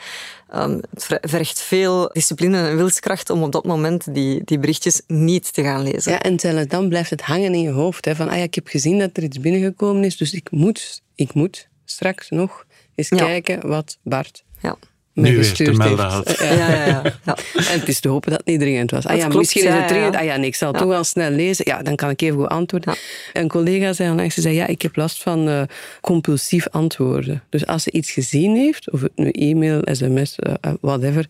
Um, 0.56 0.82
het 0.94 1.20
vergt 1.22 1.62
veel 1.62 2.10
discipline 2.14 2.58
en 2.58 2.76
wilskracht 2.76 3.30
om 3.30 3.44
op 3.44 3.52
dat 3.52 3.66
moment 3.66 4.14
die, 4.14 4.42
die 4.44 4.60
berichtjes 4.60 5.02
niet 5.08 5.54
te 5.54 5.64
gaan 5.64 5.84
lezen. 5.84 6.12
Ja, 6.12 6.22
en 6.22 6.68
dan 6.68 6.90
blijft 6.90 7.10
het 7.10 7.22
hangen 7.22 7.54
in 7.54 7.62
je 7.62 7.72
hoofd. 7.72 8.06
Hè, 8.06 8.16
van, 8.16 8.30
ah 8.30 8.38
ja, 8.38 8.44
ik 8.44 8.56
heb 8.56 8.68
gezien 8.68 9.00
dat 9.00 9.10
er 9.14 9.24
iets 9.24 9.40
binnengekomen 9.40 10.04
is, 10.04 10.18
dus 10.18 10.34
ik 10.34 10.52
moet, 10.52 11.02
ik 11.16 11.34
moet 11.34 11.68
straks 11.86 12.30
nog 12.30 12.66
eens 12.96 13.10
kijken 13.10 13.68
wat 13.68 13.98
Bart 14.04 14.44
ja 14.62 14.78
nu 15.16 15.44
te 15.44 15.72
melden 15.72 16.06
had. 16.06 16.38
Ja, 16.40 16.54
ja, 16.54 16.86
ja, 16.86 17.02
ja, 17.26 17.38
En 17.72 17.80
het 17.80 17.88
is 17.88 18.00
te 18.00 18.08
hopen 18.08 18.30
dat 18.30 18.40
het 18.40 18.48
niet 18.48 18.60
dringend 18.60 18.92
was. 18.92 19.06
Ah, 19.06 19.18
ja, 19.18 19.28
misschien 19.28 19.64
is 19.64 19.74
het 19.74 19.88
dringend. 19.88 20.16
Ah 20.16 20.24
ja, 20.24 20.36
nee, 20.36 20.48
ik 20.48 20.56
zal 20.56 20.68
het 20.68 20.78
toch 20.78 20.88
wel 20.88 21.04
snel 21.04 21.32
lezen. 21.32 21.66
Ja, 21.68 21.82
dan 21.82 21.96
kan 21.96 22.10
ik 22.10 22.22
even 22.22 22.38
goed 22.38 22.48
antwoorden. 22.48 22.96
Een 23.34 23.48
collega 23.48 23.94
zei 23.94 24.10
onlangs, 24.10 24.36
ze 24.36 24.42
zei, 24.42 24.56
ja, 24.56 24.68
ik 24.68 24.82
heb 24.82 24.96
last 24.96 25.22
van 25.22 25.48
uh, 25.48 25.62
compulsief 26.02 26.68
antwoorden. 26.68 27.44
Dus 27.50 27.66
als 27.66 27.84
ze 27.84 27.92
iets 27.92 28.12
gezien 28.12 28.56
heeft, 28.56 28.92
of 28.92 29.02
het 29.02 29.12
nu 29.16 29.30
e-mail, 29.30 29.82
sms, 29.84 30.36
uh, 30.40 30.74
whatever, 30.82 31.26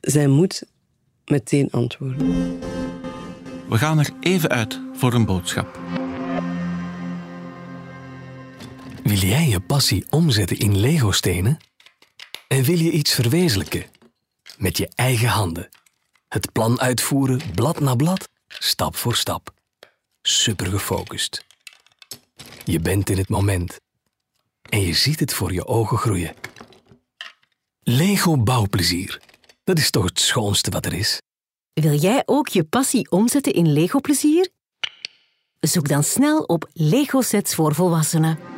zij 0.00 0.26
moet 0.26 0.62
meteen 1.24 1.68
antwoorden. 1.70 2.58
We 3.68 3.76
gaan 3.76 3.98
er 3.98 4.10
even 4.20 4.50
uit 4.50 4.80
voor 4.92 5.14
een 5.14 5.24
boodschap. 5.24 5.78
Wil 9.04 9.18
jij 9.18 9.48
je 9.48 9.60
passie 9.60 10.06
omzetten 10.10 10.58
in 10.58 10.78
Lego-stenen? 10.78 11.56
En 12.48 12.62
wil 12.62 12.78
je 12.78 12.90
iets 12.90 13.12
verwezenlijken? 13.12 13.84
Met 14.56 14.76
je 14.76 14.88
eigen 14.94 15.28
handen. 15.28 15.68
Het 16.28 16.52
plan 16.52 16.80
uitvoeren, 16.80 17.40
blad 17.54 17.80
na 17.80 17.94
blad, 17.94 18.28
stap 18.48 18.96
voor 18.96 19.14
stap. 19.14 19.54
Super 20.22 20.66
gefocust. 20.66 21.44
Je 22.64 22.80
bent 22.80 23.10
in 23.10 23.18
het 23.18 23.28
moment. 23.28 23.80
En 24.70 24.80
je 24.80 24.92
ziet 24.92 25.20
het 25.20 25.34
voor 25.34 25.52
je 25.52 25.66
ogen 25.66 25.98
groeien. 25.98 26.34
Lego 27.82 28.36
bouwplezier. 28.36 29.20
Dat 29.64 29.78
is 29.78 29.90
toch 29.90 30.04
het 30.04 30.20
schoonste 30.20 30.70
wat 30.70 30.86
er 30.86 30.92
is? 30.92 31.20
Wil 31.72 31.94
jij 31.94 32.22
ook 32.24 32.48
je 32.48 32.64
passie 32.64 33.10
omzetten 33.10 33.52
in 33.52 33.72
Lego 33.72 34.00
plezier? 34.00 34.48
Zoek 35.60 35.88
dan 35.88 36.04
snel 36.04 36.42
op 36.42 36.68
Lego 36.72 37.20
sets 37.20 37.54
voor 37.54 37.74
volwassenen. 37.74 38.53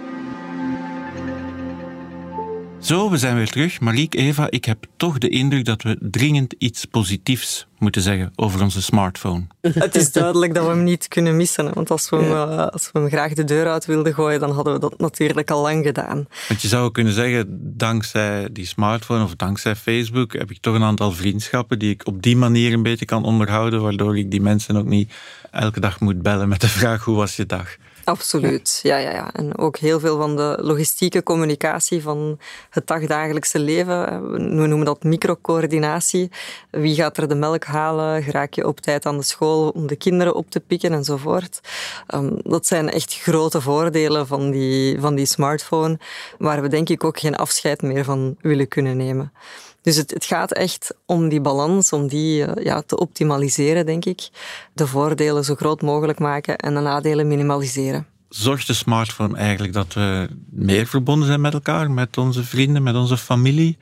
Zo, 2.80 3.10
we 3.10 3.16
zijn 3.16 3.36
weer 3.36 3.50
terug. 3.50 3.80
Marieke, 3.80 4.16
Eva, 4.16 4.46
ik 4.50 4.64
heb 4.64 4.86
toch 4.96 5.18
de 5.18 5.28
indruk 5.28 5.64
dat 5.64 5.82
we 5.82 5.98
dringend 6.00 6.54
iets 6.58 6.84
positiefs 6.84 7.66
moeten 7.78 8.02
zeggen 8.02 8.32
over 8.36 8.62
onze 8.62 8.82
smartphone. 8.82 9.46
Het 9.60 9.94
is 9.94 10.12
duidelijk 10.12 10.54
dat 10.54 10.64
we 10.64 10.70
hem 10.70 10.82
niet 10.82 11.08
kunnen 11.08 11.36
missen. 11.36 11.74
Want 11.74 11.90
als 11.90 12.08
we, 12.08 12.16
hem, 12.16 12.30
eh, 12.30 12.66
als 12.66 12.90
we 12.92 12.98
hem 12.98 13.08
graag 13.08 13.32
de 13.32 13.44
deur 13.44 13.66
uit 13.66 13.86
wilden 13.86 14.14
gooien, 14.14 14.40
dan 14.40 14.50
hadden 14.50 14.72
we 14.72 14.78
dat 14.78 14.98
natuurlijk 14.98 15.50
al 15.50 15.62
lang 15.62 15.84
gedaan. 15.84 16.26
Want 16.48 16.62
je 16.62 16.68
zou 16.68 16.90
kunnen 16.90 17.12
zeggen, 17.12 17.46
dankzij 17.76 18.48
die 18.52 18.66
smartphone 18.66 19.24
of 19.24 19.34
dankzij 19.34 19.74
Facebook 19.74 20.32
heb 20.32 20.50
ik 20.50 20.60
toch 20.60 20.74
een 20.74 20.82
aantal 20.82 21.12
vriendschappen 21.12 21.78
die 21.78 21.90
ik 21.90 22.06
op 22.06 22.22
die 22.22 22.36
manier 22.36 22.72
een 22.72 22.82
beetje 22.82 23.04
kan 23.04 23.24
onderhouden, 23.24 23.82
waardoor 23.82 24.18
ik 24.18 24.30
die 24.30 24.40
mensen 24.40 24.76
ook 24.76 24.86
niet 24.86 25.12
elke 25.50 25.80
dag 25.80 26.00
moet 26.00 26.22
bellen 26.22 26.48
met 26.48 26.60
de 26.60 26.68
vraag 26.68 27.04
hoe 27.04 27.16
was 27.16 27.36
je 27.36 27.46
dag. 27.46 27.76
Absoluut, 28.06 28.80
ja. 28.82 28.96
ja, 28.96 29.10
ja. 29.10 29.32
En 29.32 29.58
ook 29.58 29.76
heel 29.76 30.00
veel 30.00 30.18
van 30.18 30.36
de 30.36 30.58
logistieke 30.60 31.22
communicatie 31.22 32.02
van 32.02 32.38
het 32.70 32.86
dagdagelijkse 32.86 33.58
leven. 33.58 34.30
We 34.30 34.38
noemen 34.38 34.84
dat 34.84 35.02
microcoördinatie. 35.02 36.30
Wie 36.70 36.94
gaat 36.94 37.16
er 37.16 37.28
de 37.28 37.34
melk 37.34 37.64
halen? 37.64 38.22
Geraak 38.22 38.54
je 38.54 38.66
op 38.66 38.80
tijd 38.80 39.06
aan 39.06 39.16
de 39.16 39.22
school 39.22 39.68
om 39.68 39.86
de 39.86 39.96
kinderen 39.96 40.34
op 40.34 40.50
te 40.50 40.60
pikken 40.60 40.92
enzovoort. 40.92 41.60
Um, 42.14 42.38
dat 42.42 42.66
zijn 42.66 42.90
echt 42.90 43.14
grote 43.14 43.60
voordelen 43.60 44.26
van 44.26 44.50
die, 44.50 45.00
van 45.00 45.14
die 45.14 45.26
smartphone, 45.26 45.98
waar 46.38 46.62
we 46.62 46.68
denk 46.68 46.88
ik 46.88 47.04
ook 47.04 47.18
geen 47.18 47.36
afscheid 47.36 47.82
meer 47.82 48.04
van 48.04 48.36
willen 48.40 48.68
kunnen 48.68 48.96
nemen. 48.96 49.32
Dus 49.86 49.96
het, 49.96 50.10
het, 50.10 50.24
gaat 50.24 50.52
echt 50.52 50.94
om 51.04 51.28
die 51.28 51.40
balans, 51.40 51.92
om 51.92 52.08
die 52.08 52.44
eh, 52.44 52.64
ja, 52.64 52.82
te 52.82 52.98
optimaliseren, 52.98 53.86
denk 53.86 54.04
ik. 54.04 54.28
De 54.72 54.86
voordelen 54.86 55.44
zo 55.44 55.54
groot 55.54 55.82
mogelijk 55.82 56.18
maken 56.18 56.58
en 56.58 56.74
de 56.74 56.80
nadelen 56.80 57.28
minimaliseren. 57.28 58.06
Zorgt 58.28 58.66
de 58.66 58.72
smartphone 58.72 59.36
eigenlijk 59.36 59.72
dat 59.72 59.92
we 59.92 60.28
meer 60.50 60.86
verbonden 60.86 61.26
zijn 61.26 61.40
met 61.40 61.54
elkaar, 61.54 61.90
met 61.90 62.18
onze 62.18 62.44
vrienden, 62.44 62.82
met 62.82 62.94
onze 62.94 63.16
familie? 63.16 63.78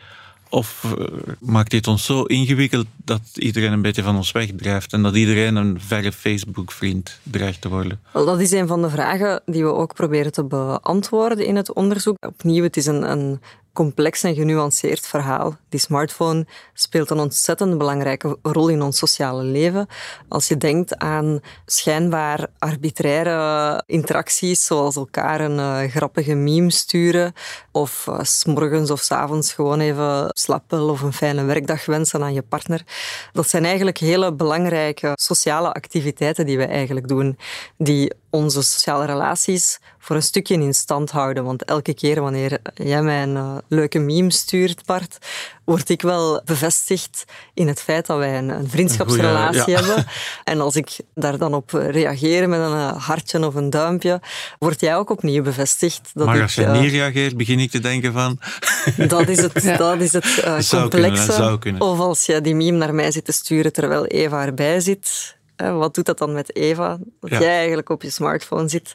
Of 0.48 0.94
uh, 0.98 1.06
maakt 1.40 1.70
dit 1.70 1.86
ons 1.86 2.04
zo 2.04 2.22
ingewikkeld 2.22 2.86
dat 3.04 3.20
iedereen 3.34 3.72
een 3.72 3.82
beetje 3.82 4.02
van 4.02 4.16
ons 4.16 4.32
wegdrijft 4.32 4.92
en 4.92 5.02
dat 5.02 5.14
iedereen 5.14 5.56
een 5.56 5.80
verre 5.80 6.12
Facebook-vriend 6.12 7.18
dreigt 7.22 7.60
te 7.60 7.68
worden? 7.68 8.00
Wel, 8.12 8.24
dat 8.24 8.40
is 8.40 8.50
een 8.50 8.66
van 8.66 8.82
de 8.82 8.90
vragen 8.90 9.42
die 9.46 9.64
we 9.64 9.72
ook 9.72 9.94
proberen 9.94 10.32
te 10.32 10.44
beantwoorden 10.44 11.46
in 11.46 11.56
het 11.56 11.72
onderzoek. 11.72 12.16
Opnieuw, 12.26 12.62
het 12.62 12.76
is 12.76 12.86
een, 12.86 13.10
een 13.10 13.40
complex 13.74 14.22
en 14.22 14.34
genuanceerd 14.34 15.06
verhaal. 15.06 15.56
Die 15.68 15.80
smartphone 15.80 16.46
speelt 16.74 17.10
een 17.10 17.18
ontzettend 17.18 17.78
belangrijke 17.78 18.38
rol 18.42 18.68
in 18.68 18.82
ons 18.82 18.98
sociale 18.98 19.42
leven. 19.42 19.86
Als 20.28 20.48
je 20.48 20.56
denkt 20.56 20.98
aan 20.98 21.40
schijnbaar 21.66 22.46
arbitraire 22.58 23.82
interacties, 23.86 24.66
zoals 24.66 24.96
elkaar 24.96 25.40
een 25.40 25.58
uh, 25.58 25.90
grappige 25.90 26.34
meme 26.34 26.70
sturen, 26.70 27.32
of 27.72 28.06
uh, 28.08 28.18
s 28.22 28.44
morgens 28.44 28.90
of 28.90 29.00
s 29.00 29.10
avonds 29.10 29.52
gewoon 29.52 29.80
even 29.80 30.26
slappen 30.28 30.80
of 30.80 31.00
een 31.00 31.12
fijne 31.12 31.44
werkdag 31.44 31.86
wensen 31.86 32.22
aan 32.22 32.34
je 32.34 32.42
partner. 32.42 32.82
Dat 33.32 33.48
zijn 33.48 33.64
eigenlijk 33.64 33.98
hele 33.98 34.32
belangrijke 34.32 35.12
sociale 35.14 35.72
activiteiten 35.72 36.46
die 36.46 36.58
we 36.58 36.64
eigenlijk 36.64 37.08
doen, 37.08 37.38
die 37.76 38.12
onze 38.34 38.62
sociale 38.62 39.06
relaties 39.06 39.78
voor 39.98 40.16
een 40.16 40.22
stukje 40.22 40.54
in 40.54 40.74
stand 40.74 41.10
houden. 41.10 41.44
Want 41.44 41.64
elke 41.64 41.94
keer 41.94 42.20
wanneer 42.20 42.58
jij 42.74 43.02
mij 43.02 43.22
een 43.22 43.34
uh, 43.34 43.56
leuke 43.68 43.98
meme 43.98 44.32
stuurt, 44.32 44.86
Bart, 44.86 45.18
word 45.64 45.88
ik 45.88 46.02
wel 46.02 46.42
bevestigd 46.44 47.24
in 47.54 47.68
het 47.68 47.80
feit 47.80 48.06
dat 48.06 48.18
wij 48.18 48.38
een, 48.38 48.48
een 48.48 48.68
vriendschapsrelatie 48.68 49.74
hebben. 49.74 50.06
En 50.44 50.60
als 50.60 50.76
ik 50.76 50.96
daar 51.14 51.38
dan 51.38 51.54
op 51.54 51.70
reageer 51.70 52.48
met 52.48 52.60
een 52.60 52.76
uh, 52.76 53.06
hartje 53.06 53.46
of 53.46 53.54
een 53.54 53.70
duimpje, 53.70 54.20
word 54.58 54.80
jij 54.80 54.96
ook 54.96 55.10
opnieuw 55.10 55.42
bevestigd. 55.42 56.10
Dat 56.14 56.26
maar 56.26 56.42
als 56.42 56.54
je 56.54 56.62
uh, 56.62 56.80
niet 56.80 56.90
reageert, 56.90 57.36
begin 57.36 57.58
ik 57.58 57.70
te 57.70 57.80
denken 57.80 58.12
van... 58.12 58.38
Dat 59.08 59.28
is 59.28 59.40
het, 59.40 59.62
ja. 59.62 59.76
dat 59.76 60.00
is 60.00 60.12
het 60.12 60.68
complexe. 60.68 61.56
Kunnen, 61.60 61.80
of 61.80 61.98
als 61.98 62.26
je 62.26 62.40
die 62.40 62.54
meme 62.54 62.78
naar 62.78 62.94
mij 62.94 63.10
zit 63.10 63.24
te 63.24 63.32
sturen 63.32 63.72
terwijl 63.72 64.06
Eva 64.06 64.44
erbij 64.44 64.80
zit 64.80 65.36
wat 65.56 65.94
doet 65.94 66.06
dat 66.06 66.18
dan 66.18 66.32
met 66.32 66.56
Eva? 66.56 66.98
Dat 67.20 67.30
jij 67.30 67.56
eigenlijk 67.56 67.88
op 67.88 68.02
je 68.02 68.10
smartphone 68.10 68.68
zit. 68.68 68.94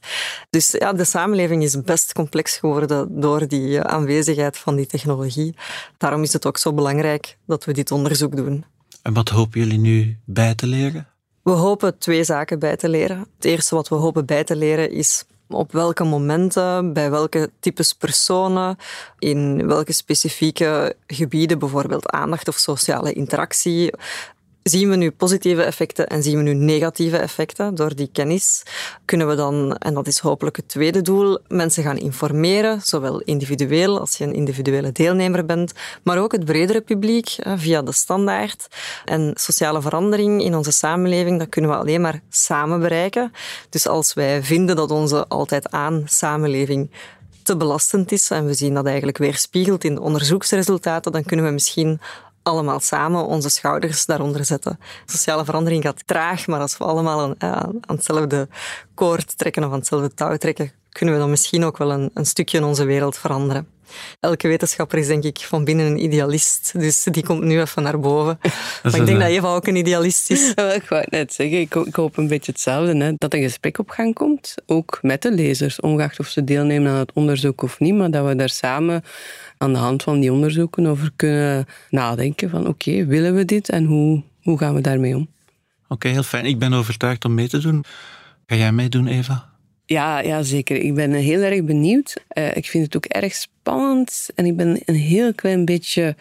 Dus 0.49 0.71
ja, 0.71 0.93
de 0.93 1.03
samenleving 1.03 1.63
is 1.63 1.81
best 1.81 2.13
complex 2.13 2.57
geworden 2.57 3.19
door 3.21 3.47
die 3.47 3.81
aanwezigheid 3.81 4.57
van 4.57 4.75
die 4.75 4.85
technologie. 4.85 5.55
Daarom 5.97 6.23
is 6.23 6.33
het 6.33 6.45
ook 6.45 6.57
zo 6.57 6.73
belangrijk 6.73 7.37
dat 7.45 7.65
we 7.65 7.73
dit 7.73 7.91
onderzoek 7.91 8.35
doen. 8.35 8.65
En 9.01 9.13
wat 9.13 9.29
hopen 9.29 9.59
jullie 9.59 9.79
nu 9.79 10.17
bij 10.25 10.55
te 10.55 10.67
leren? 10.67 11.07
We 11.43 11.51
hopen 11.51 11.97
twee 11.97 12.23
zaken 12.23 12.59
bij 12.59 12.75
te 12.75 12.89
leren. 12.89 13.19
Het 13.35 13.45
eerste 13.45 13.75
wat 13.75 13.87
we 13.87 13.95
hopen 13.95 14.25
bij 14.25 14.43
te 14.43 14.55
leren 14.55 14.91
is 14.91 15.25
op 15.49 15.71
welke 15.71 16.03
momenten, 16.03 16.93
bij 16.93 17.11
welke 17.11 17.51
types 17.59 17.93
personen, 17.93 18.77
in 19.19 19.67
welke 19.67 19.93
specifieke 19.93 20.95
gebieden, 21.07 21.59
bijvoorbeeld 21.59 22.09
aandacht 22.09 22.47
of 22.47 22.55
sociale 22.55 23.13
interactie, 23.13 23.91
Zien 24.63 24.89
we 24.89 24.95
nu 24.95 25.11
positieve 25.11 25.63
effecten 25.63 26.07
en 26.07 26.23
zien 26.23 26.37
we 26.37 26.43
nu 26.43 26.53
negatieve 26.53 27.17
effecten 27.17 27.75
door 27.75 27.95
die 27.95 28.09
kennis? 28.11 28.63
Kunnen 29.05 29.27
we 29.27 29.35
dan, 29.35 29.77
en 29.77 29.93
dat 29.93 30.07
is 30.07 30.19
hopelijk 30.19 30.55
het 30.55 30.67
tweede 30.67 31.01
doel, 31.01 31.39
mensen 31.47 31.83
gaan 31.83 31.97
informeren, 31.97 32.81
zowel 32.81 33.19
individueel 33.19 33.99
als 33.99 34.17
je 34.17 34.23
een 34.23 34.33
individuele 34.33 34.91
deelnemer 34.91 35.45
bent, 35.45 35.73
maar 36.03 36.17
ook 36.17 36.31
het 36.31 36.45
bredere 36.45 36.81
publiek 36.81 37.35
via 37.55 37.81
de 37.81 37.91
standaard. 37.91 38.67
En 39.05 39.31
sociale 39.35 39.81
verandering 39.81 40.43
in 40.43 40.55
onze 40.55 40.71
samenleving, 40.71 41.39
dat 41.39 41.49
kunnen 41.49 41.71
we 41.71 41.77
alleen 41.77 42.01
maar 42.01 42.21
samen 42.29 42.79
bereiken. 42.79 43.31
Dus 43.69 43.87
als 43.87 44.13
wij 44.13 44.43
vinden 44.43 44.75
dat 44.75 44.91
onze 44.91 45.27
altijd 45.27 45.71
aan 45.71 46.03
samenleving 46.05 46.91
te 47.43 47.57
belastend 47.57 48.11
is, 48.11 48.29
en 48.29 48.45
we 48.45 48.53
zien 48.53 48.73
dat 48.73 48.85
eigenlijk 48.85 49.17
weerspiegeld 49.17 49.83
in 49.83 49.95
de 49.95 50.01
onderzoeksresultaten, 50.01 51.11
dan 51.11 51.23
kunnen 51.23 51.45
we 51.45 51.51
misschien 51.51 51.99
allemaal 52.43 52.79
samen 52.79 53.25
onze 53.25 53.49
schouders 53.49 54.05
daaronder 54.05 54.45
zetten. 54.45 54.79
Sociale 55.05 55.45
verandering 55.45 55.83
gaat 55.83 56.07
traag, 56.07 56.47
maar 56.47 56.59
als 56.59 56.77
we 56.77 56.83
allemaal 56.83 57.35
aan, 57.37 57.65
aan 57.81 57.95
hetzelfde 57.95 58.47
koord 58.93 59.37
trekken 59.37 59.63
of 59.63 59.71
aan 59.71 59.77
hetzelfde 59.77 60.13
touw 60.13 60.37
trekken, 60.37 60.71
kunnen 60.99 61.17
we 61.17 61.21
dan 61.21 61.29
misschien 61.29 61.63
ook 61.63 61.77
wel 61.77 61.91
een, 61.91 62.09
een 62.13 62.25
stukje 62.25 62.57
in 62.57 62.63
onze 62.63 62.85
wereld 62.85 63.17
veranderen. 63.17 63.67
Elke 64.19 64.47
wetenschapper 64.47 64.97
is 64.97 65.07
denk 65.07 65.23
ik 65.23 65.37
van 65.37 65.63
binnen 65.63 65.85
een 65.85 66.03
idealist, 66.03 66.71
dus 66.73 67.03
die 67.03 67.23
komt 67.23 67.43
nu 67.43 67.59
even 67.59 67.83
naar 67.83 67.99
boven. 67.99 68.39
Maar 68.83 68.95
ik 68.95 69.05
denk 69.05 69.19
dat 69.19 69.29
Eva 69.29 69.47
ook 69.47 69.67
een 69.67 69.75
idealist 69.75 70.29
is. 70.29 70.49
ik 70.49 70.85
wou 70.89 71.01
het 71.01 71.11
net 71.11 71.33
zeggen, 71.33 71.59
ik, 71.59 71.95
hoop 71.95 72.17
een 72.17 72.27
beetje 72.27 72.51
hetzelfde. 72.51 72.97
Hè? 72.97 73.13
Dat 73.17 73.33
een 73.33 73.41
gesprek 73.41 73.77
op 73.77 73.89
gang 73.89 74.13
komt, 74.13 74.55
ook 74.65 74.99
met 75.01 75.21
de 75.21 75.31
lezers, 75.31 75.79
ongeacht 75.79 76.19
of 76.19 76.27
ze 76.27 76.43
deelnemen 76.43 76.91
aan 76.91 76.97
het 76.97 77.11
onderzoek 77.13 77.61
of 77.61 77.79
niet, 77.79 77.95
maar 77.95 78.11
dat 78.11 78.25
we 78.25 78.35
daar 78.35 78.49
samen 78.49 79.03
aan 79.57 79.73
de 79.73 79.79
hand 79.79 80.03
van 80.03 80.19
die 80.19 80.31
onderzoeken 80.31 80.87
over 80.87 81.11
kunnen 81.15 81.65
nadenken 81.89 82.49
van 82.49 82.67
oké, 82.67 83.05
willen 83.05 83.35
we 83.35 83.45
dit 83.45 83.69
en 83.69 83.85
hoe, 83.85 84.23
hoe 84.41 84.57
gaan 84.57 84.73
we 84.73 84.81
daarmee 84.81 85.15
om? 85.15 85.27
Oké, 85.87 86.07
heel 86.07 86.23
fijn. 86.23 86.45
Ik 86.45 86.59
ben 86.59 86.73
overtuigd 86.73 87.25
om 87.25 87.33
mee 87.33 87.47
te 87.47 87.59
doen. 87.59 87.83
Ga 88.47 88.55
jij 88.55 88.71
meedoen, 88.71 89.07
Eva? 89.07 89.48
Ja, 89.89 90.19
ja, 90.19 90.43
zeker. 90.43 90.75
Ik 90.75 90.93
ben 90.93 91.13
heel 91.13 91.41
erg 91.41 91.63
benieuwd. 91.63 92.23
Uh, 92.33 92.55
ik 92.55 92.65
vind 92.65 92.85
het 92.85 92.95
ook 92.95 93.05
erg 93.05 93.33
spannend 93.33 94.29
en 94.35 94.45
ik 94.45 94.55
ben 94.55 94.81
een 94.85 94.95
heel 94.95 95.33
klein 95.33 95.65
beetje 95.65 96.15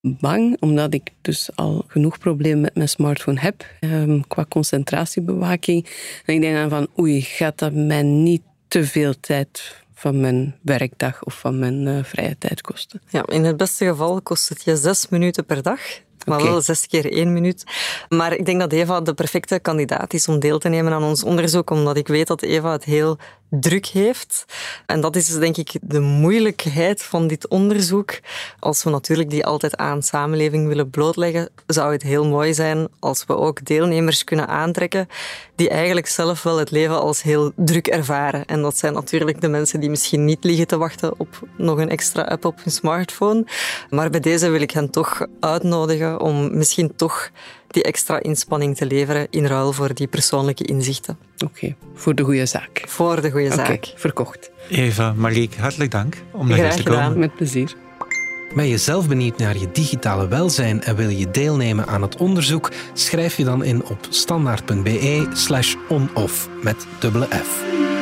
bang, 0.00 0.56
omdat 0.60 0.94
ik 0.94 1.10
dus 1.20 1.50
al 1.54 1.84
genoeg 1.86 2.18
problemen 2.18 2.60
met 2.60 2.74
mijn 2.74 2.88
smartphone 2.88 3.40
heb 3.40 3.66
um, 3.80 4.26
qua 4.26 4.46
concentratiebewaking. 4.48 5.86
En 6.24 6.34
ik 6.34 6.40
denk 6.40 6.56
dan 6.56 6.68
van, 6.68 6.88
oei, 6.98 7.20
gaat 7.20 7.58
dat 7.58 7.72
mij 7.72 8.02
niet 8.02 8.42
te 8.68 8.84
veel 8.84 9.20
tijd 9.20 9.76
van 9.94 10.20
mijn 10.20 10.56
werkdag 10.62 11.24
of 11.24 11.38
van 11.38 11.58
mijn 11.58 11.86
uh, 11.86 12.04
vrije 12.04 12.38
tijd 12.38 12.60
kosten? 12.60 13.02
Ja, 13.08 13.26
in 13.26 13.44
het 13.44 13.56
beste 13.56 13.86
geval 13.86 14.22
kost 14.22 14.48
het 14.48 14.62
je 14.64 14.76
zes 14.76 15.08
minuten 15.08 15.44
per 15.44 15.62
dag 15.62 15.80
maar 16.26 16.42
wel 16.42 16.60
zes 16.60 16.86
keer 16.86 17.12
één 17.12 17.32
minuut. 17.32 17.64
Maar 18.08 18.32
ik 18.32 18.46
denk 18.46 18.60
dat 18.60 18.72
Eva 18.72 19.00
de 19.00 19.14
perfecte 19.14 19.58
kandidaat 19.58 20.12
is 20.12 20.28
om 20.28 20.38
deel 20.38 20.58
te 20.58 20.68
nemen 20.68 20.92
aan 20.92 21.02
ons 21.02 21.24
onderzoek, 21.24 21.70
omdat 21.70 21.96
ik 21.96 22.08
weet 22.08 22.26
dat 22.26 22.42
Eva 22.42 22.72
het 22.72 22.84
heel 22.84 23.18
druk 23.60 23.86
heeft. 23.86 24.44
En 24.86 25.00
dat 25.00 25.16
is 25.16 25.26
dus 25.26 25.38
denk 25.38 25.56
ik 25.56 25.72
de 25.82 26.00
moeilijkheid 26.00 27.02
van 27.02 27.26
dit 27.26 27.48
onderzoek. 27.48 28.20
Als 28.58 28.82
we 28.82 28.90
natuurlijk 28.90 29.30
die 29.30 29.46
altijd 29.46 29.76
aan 29.76 30.02
samenleving 30.02 30.68
willen 30.68 30.90
blootleggen, 30.90 31.48
zou 31.66 31.92
het 31.92 32.02
heel 32.02 32.26
mooi 32.26 32.54
zijn 32.54 32.88
als 32.98 33.24
we 33.26 33.36
ook 33.36 33.64
deelnemers 33.64 34.24
kunnen 34.24 34.48
aantrekken 34.48 35.08
die 35.54 35.68
eigenlijk 35.68 36.06
zelf 36.06 36.42
wel 36.42 36.58
het 36.58 36.70
leven 36.70 37.00
als 37.00 37.22
heel 37.22 37.52
druk 37.56 37.86
ervaren. 37.86 38.44
En 38.46 38.62
dat 38.62 38.78
zijn 38.78 38.92
natuurlijk 38.92 39.40
de 39.40 39.48
mensen 39.48 39.80
die 39.80 39.90
misschien 39.90 40.24
niet 40.24 40.44
liggen 40.44 40.66
te 40.66 40.78
wachten 40.78 41.14
op 41.16 41.48
nog 41.56 41.78
een 41.78 41.90
extra 41.90 42.22
app 42.22 42.44
op 42.44 42.62
hun 42.62 42.72
smartphone. 42.72 43.44
Maar 43.90 44.10
bij 44.10 44.20
deze 44.20 44.48
wil 44.48 44.60
ik 44.60 44.70
hen 44.70 44.90
toch 44.90 45.26
uitnodigen 45.40 46.20
om 46.20 46.56
misschien 46.56 46.96
toch 46.96 47.30
die 47.72 47.82
extra 47.82 48.22
inspanning 48.22 48.76
te 48.76 48.86
leveren 48.86 49.26
in 49.30 49.46
ruil 49.46 49.72
voor 49.72 49.94
die 49.94 50.06
persoonlijke 50.06 50.64
inzichten. 50.64 51.18
Oké, 51.44 51.74
voor 51.94 52.14
de 52.14 52.22
goede 52.22 52.46
zaak. 52.46 52.84
Voor 52.86 53.20
de 53.20 53.30
goede 53.30 53.50
zaak. 53.50 53.66
Okay, 53.66 53.92
verkocht. 53.96 54.50
Eva, 54.68 55.12
Marieke, 55.12 55.60
hartelijk 55.60 55.90
dank 55.90 56.16
om 56.32 56.48
naar 56.48 56.58
hier 56.58 56.70
te 56.70 56.82
komen. 56.82 56.98
Gedaan. 56.98 57.18
Met 57.18 57.34
plezier. 57.34 57.74
Ben 58.54 58.68
je 58.68 58.78
zelf 58.78 59.08
benieuwd 59.08 59.38
naar 59.38 59.58
je 59.58 59.68
digitale 59.72 60.28
welzijn 60.28 60.82
en 60.82 60.96
wil 60.96 61.08
je 61.08 61.30
deelnemen 61.30 61.86
aan 61.86 62.02
het 62.02 62.16
onderzoek? 62.16 62.70
Schrijf 62.92 63.36
je 63.36 63.44
dan 63.44 63.64
in 63.64 63.84
op 63.84 63.98
standaard.be 64.08 65.26
slash 65.32 65.74
onoff 65.88 66.48
met 66.62 66.86
dubbele 66.98 67.26
F. 67.26 68.01